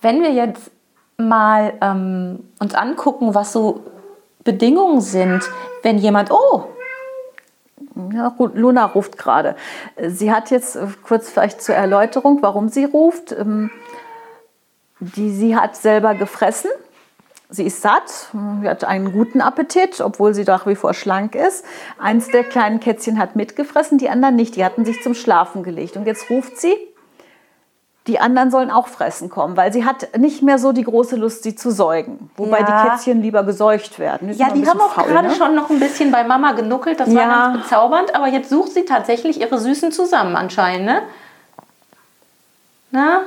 Wenn 0.00 0.22
wir 0.22 0.30
jetzt 0.30 0.70
mal 1.16 1.74
ähm, 1.80 2.50
uns 2.60 2.74
angucken, 2.74 3.34
was 3.34 3.52
so 3.52 3.80
Bedingungen 4.44 5.00
sind, 5.00 5.42
wenn 5.82 5.98
jemand, 5.98 6.30
oh, 6.30 6.66
ja, 8.12 8.34
Luna 8.54 8.84
ruft 8.84 9.16
gerade. 9.16 9.56
Sie 10.00 10.32
hat 10.32 10.50
jetzt 10.50 10.76
äh, 10.76 10.86
kurz 11.02 11.30
vielleicht 11.30 11.62
zur 11.62 11.74
Erläuterung, 11.74 12.42
warum 12.42 12.68
sie 12.68 12.84
ruft. 12.84 13.32
Ähm, 13.32 13.70
die, 15.00 15.30
sie 15.30 15.56
hat 15.56 15.76
selber 15.76 16.14
gefressen. 16.14 16.70
Sie 17.48 17.64
ist 17.64 17.80
satt, 17.80 18.30
sie 18.60 18.68
hat 18.68 18.82
einen 18.82 19.12
guten 19.12 19.40
Appetit, 19.40 20.00
obwohl 20.00 20.34
sie 20.34 20.42
nach 20.42 20.66
wie 20.66 20.74
vor 20.74 20.94
schlank 20.94 21.36
ist. 21.36 21.64
Eins 21.96 22.28
der 22.28 22.42
kleinen 22.42 22.80
Kätzchen 22.80 23.20
hat 23.20 23.36
mitgefressen, 23.36 23.98
die 23.98 24.08
anderen 24.08 24.34
nicht. 24.34 24.56
Die 24.56 24.64
hatten 24.64 24.84
sich 24.84 25.00
zum 25.02 25.14
Schlafen 25.14 25.62
gelegt. 25.62 25.96
Und 25.96 26.06
jetzt 26.06 26.28
ruft 26.28 26.58
sie 26.58 26.74
die 28.06 28.20
anderen 28.20 28.50
sollen 28.50 28.70
auch 28.70 28.86
fressen 28.86 29.30
kommen, 29.30 29.56
weil 29.56 29.72
sie 29.72 29.84
hat 29.84 30.16
nicht 30.16 30.42
mehr 30.42 30.58
so 30.58 30.72
die 30.72 30.84
große 30.84 31.16
Lust, 31.16 31.42
sie 31.42 31.56
zu 31.56 31.70
säugen. 31.70 32.30
Wobei 32.36 32.60
ja. 32.60 32.64
die 32.64 32.88
Kätzchen 32.88 33.20
lieber 33.20 33.42
geseucht 33.42 33.98
werden. 33.98 34.28
Die 34.28 34.34
ja, 34.34 34.50
die 34.50 34.66
haben 34.66 34.80
auch 34.80 34.92
faul, 34.92 35.08
gerade 35.08 35.28
ne? 35.28 35.34
schon 35.34 35.54
noch 35.54 35.70
ein 35.70 35.80
bisschen 35.80 36.12
bei 36.12 36.22
Mama 36.22 36.52
genuckelt. 36.52 37.00
Das 37.00 37.08
ja. 37.08 37.20
war 37.20 37.28
ganz 37.28 37.62
bezaubernd. 37.62 38.14
Aber 38.14 38.28
jetzt 38.28 38.48
sucht 38.48 38.72
sie 38.72 38.84
tatsächlich 38.84 39.40
ihre 39.40 39.58
Süßen 39.58 39.90
zusammen 39.90 40.36
anscheinend. 40.36 40.86
Ne? 40.86 41.02
Na? 42.92 43.20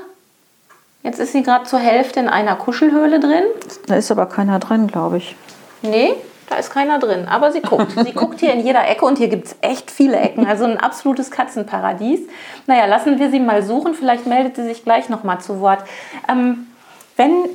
Jetzt 1.04 1.20
ist 1.20 1.34
sie 1.34 1.44
gerade 1.44 1.66
zur 1.66 1.80
Hälfte 1.80 2.20
in 2.20 2.30
einer 2.30 2.56
Kuschelhöhle 2.56 3.20
drin. 3.20 3.44
Da 3.88 3.96
ist 3.96 4.12
aber 4.12 4.26
keiner 4.28 4.60
drin, 4.60 4.88
glaube 4.88 5.18
ich. 5.18 5.36
Nee, 5.82 6.16
da 6.50 6.56
ist 6.56 6.72
keiner 6.72 7.00
drin. 7.00 7.28
Aber 7.28 7.52
sie 7.52 7.62
guckt. 7.62 7.92
Sie 7.92 8.12
guckt 8.12 8.40
hier 8.40 8.54
in 8.54 8.66
jeder 8.66 8.88
Ecke 8.88 9.06
und 9.06 9.18
hier 9.18 9.28
gibt 9.28 9.48
es 9.48 9.56
echt 9.62 9.92
viele 9.92 10.18
Ecken. 10.18 10.46
Also 10.46 10.66
ein 10.66 10.78
absolutes 10.78 11.30
Katzenparadies. 11.32 12.22
Naja, 12.66 12.86
lassen 12.86 13.20
wir 13.20 13.30
sie 13.30 13.40
mal 13.40 13.62
suchen. 13.62 13.94
Vielleicht 13.94 14.26
meldet 14.26 14.56
sie 14.56 14.64
sich 14.64 14.84
gleich 14.84 15.10
noch 15.10 15.24
mal 15.24 15.40
zu 15.40 15.62
Wort. 15.62 15.84
Ähm, 16.28 16.68
wenn 17.16 17.46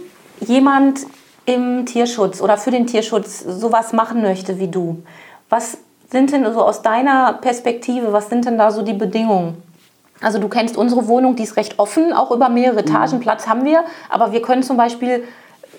jemand 0.41 1.01
im 1.47 1.87
Tierschutz 1.87 2.41
oder 2.41 2.57
für 2.57 2.71
den 2.71 2.87
Tierschutz 2.87 3.41
sowas 3.41 3.93
machen 3.93 4.23
möchte 4.23 4.59
wie 4.59 4.69
du, 4.69 5.03
was 5.51 5.79
sind 6.11 6.33
denn 6.33 6.51
so 6.53 6.63
aus 6.63 6.83
deiner 6.83 7.35
Perspektive, 7.35 8.13
was 8.13 8.29
sind 8.29 8.45
denn 8.45 8.57
da 8.57 8.71
so 8.71 8.83
die 8.83 8.93
Bedingungen? 8.93 9.61
Also 10.21 10.39
du 10.39 10.49
kennst 10.49 10.77
unsere 10.77 11.09
Wohnung, 11.09 11.37
die 11.37 11.43
ist 11.43 11.57
recht 11.57 11.79
offen, 11.79 12.13
auch 12.13 12.31
über 12.31 12.49
mehrere 12.49 12.81
Etagen. 12.81 13.19
Mhm. 13.19 13.21
Platz 13.21 13.49
haben 13.49 13.65
wir, 13.65 13.85
aber 14.09 14.33
wir 14.33 14.41
können 14.41 14.63
zum 14.63 14.77
Beispiel 14.77 15.25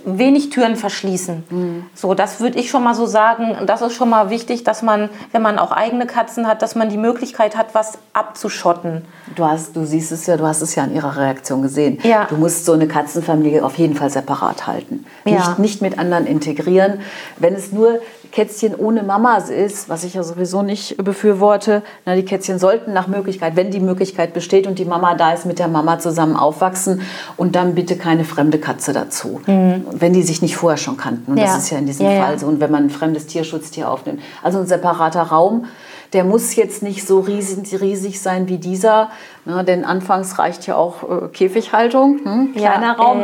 wenig 0.06 0.50
Türen 0.52 0.76
verschließen. 0.76 1.44
Mhm. 1.50 1.86
So, 1.94 2.14
das 2.14 2.40
würde 2.40 2.60
ich 2.60 2.70
schon 2.70 2.84
mal 2.84 2.94
so 2.94 3.06
sagen. 3.06 3.56
Das 3.66 3.82
ist 3.82 3.94
schon 3.94 4.10
mal 4.10 4.30
wichtig, 4.30 4.64
dass 4.64 4.82
man, 4.82 5.10
wenn 5.32 5.42
man 5.42 5.60
auch 5.60 5.72
eigene 5.72 6.06
Katzen 6.06 6.48
hat, 6.48 6.62
dass 6.62 6.76
man 6.76 6.90
die 6.90 6.98
Möglichkeit 6.98 7.58
hat, 7.58 7.74
was 7.74 7.98
abzuschotten. 8.14 9.06
Du 9.36 9.46
hast, 9.46 9.76
du 9.76 9.86
siehst 9.86 10.12
es 10.12 10.26
ja, 10.28 10.38
du 10.38 10.46
hast 10.46 10.62
es 10.62 10.76
ja 10.76 10.84
in 10.84 10.96
ihrer 10.96 11.18
Reaktion 11.18 11.62
gesehen. 11.62 12.00
Ja. 12.04 12.26
Du 12.26 12.38
musst 12.38 12.66
so 12.66 12.74
eine 12.74 12.88
Katzenfamilie 12.88 13.64
auf 13.64 13.78
jeden 13.78 13.96
Fall 13.96 14.10
separat 14.10 14.68
halten. 14.68 15.06
Ja. 15.26 15.34
Nicht, 15.34 15.60
nicht 15.60 15.82
mit 15.82 16.00
anderen 16.00 16.26
integrieren. 16.28 17.00
Wenn 17.38 17.56
es 17.56 17.72
nur 17.72 18.00
Kätzchen 18.36 18.76
ohne 18.76 19.02
Mama 19.02 19.38
ist, 19.38 19.90
was 19.90 20.04
ich 20.04 20.14
ja 20.14 20.24
sowieso 20.24 20.62
nicht 20.62 21.04
befürworte, 21.04 21.82
na, 22.06 22.16
die 22.16 22.26
Kätzchen 22.26 22.60
sollten 22.60 22.94
nach 22.94 23.08
Möglichkeit, 23.08 23.56
wenn 23.56 23.72
die 23.72 23.80
Möglichkeit 23.80 24.34
besteht 24.34 24.68
und 24.68 24.78
die 24.78 24.86
Mama 24.86 25.16
da 25.16 25.34
ist, 25.34 25.46
mit 25.46 25.58
der 25.58 25.68
Mama 25.68 26.00
zusammen 26.00 26.36
aufwachsen 26.36 27.02
und 27.38 27.56
dann 27.56 27.76
bitte 27.76 27.96
keine 27.96 28.26
fremde 28.26 28.60
Katze 28.60 28.94
dazu. 28.94 29.42
Mhm 29.48 29.96
wenn 30.06 30.14
die 30.14 30.24
sich 30.24 30.42
nicht 30.42 30.56
vorher 30.56 30.78
schon 30.78 30.98
kannten. 30.98 31.32
Und 31.32 31.38
ja. 31.38 31.46
das 31.46 31.58
ist 31.58 31.70
ja 31.70 31.78
in 31.78 31.86
diesem 31.86 32.06
ja, 32.06 32.22
Fall 32.24 32.34
ja. 32.34 32.40
so. 32.40 32.48
Und 32.48 32.60
wenn 32.60 32.72
man 32.72 32.86
ein 32.86 32.90
fremdes 32.90 33.28
Tierschutztier 33.28 33.90
aufnimmt. 33.90 34.22
Also 34.44 34.60
ein 34.60 34.68
separater 34.68 35.24
Raum, 35.24 35.66
der 36.14 36.24
muss 36.24 36.56
jetzt 36.56 36.84
nicht 36.84 37.06
so 37.06 37.20
riesig, 37.20 37.82
riesig 37.82 38.22
sein 38.22 38.48
wie 38.48 38.58
dieser. 38.58 39.10
Ne, 39.46 39.64
denn 39.64 39.86
anfangs 39.86 40.38
reicht 40.40 40.68
ja 40.68 40.76
auch 40.76 41.04
äh, 41.04 41.28
Käfighaltung. 41.30 42.20
Hm? 42.24 42.54
Kleiner 42.56 42.98
Raum. 42.98 43.22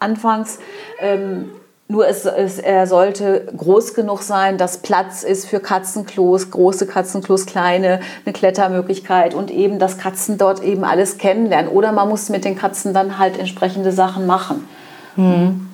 Anfangs. 0.00 0.58
Ähm, 1.00 1.50
nur 1.90 2.06
es, 2.06 2.26
es, 2.26 2.58
er 2.58 2.86
sollte 2.86 3.46
groß 3.56 3.94
genug 3.94 4.22
sein, 4.22 4.58
dass 4.58 4.78
Platz 4.78 5.22
ist 5.22 5.46
für 5.46 5.58
Katzenklos, 5.58 6.50
große 6.50 6.86
Katzenklos, 6.86 7.46
kleine, 7.46 8.00
eine 8.26 8.34
Klettermöglichkeit 8.34 9.34
und 9.34 9.50
eben, 9.50 9.78
dass 9.78 9.96
Katzen 9.96 10.36
dort 10.36 10.62
eben 10.62 10.84
alles 10.84 11.16
kennenlernen. 11.16 11.70
Oder 11.70 11.92
man 11.92 12.10
muss 12.10 12.28
mit 12.28 12.44
den 12.44 12.56
Katzen 12.56 12.92
dann 12.92 13.18
halt 13.18 13.38
entsprechende 13.38 13.90
Sachen 13.90 14.26
machen. 14.26 14.68
Mhm. 15.16 15.68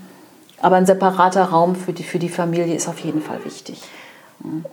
Aber 0.62 0.77
ein 0.77 0.87
separater 0.87 1.46
Raum 1.46 1.74
für 1.74 1.92
die, 1.92 2.05
für 2.05 2.20
die 2.20 2.29
Familie 2.29 2.77
ist 2.77 2.88
auf 2.88 3.00
jeden 3.00 3.20
Fall 3.20 3.44
wichtig. 3.44 3.83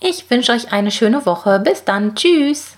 Ich 0.00 0.30
wünsche 0.30 0.52
euch 0.52 0.72
eine 0.72 0.92
schöne 0.92 1.26
Woche. 1.26 1.58
Bis 1.58 1.84
dann. 1.84 2.14
Tschüss. 2.14 2.77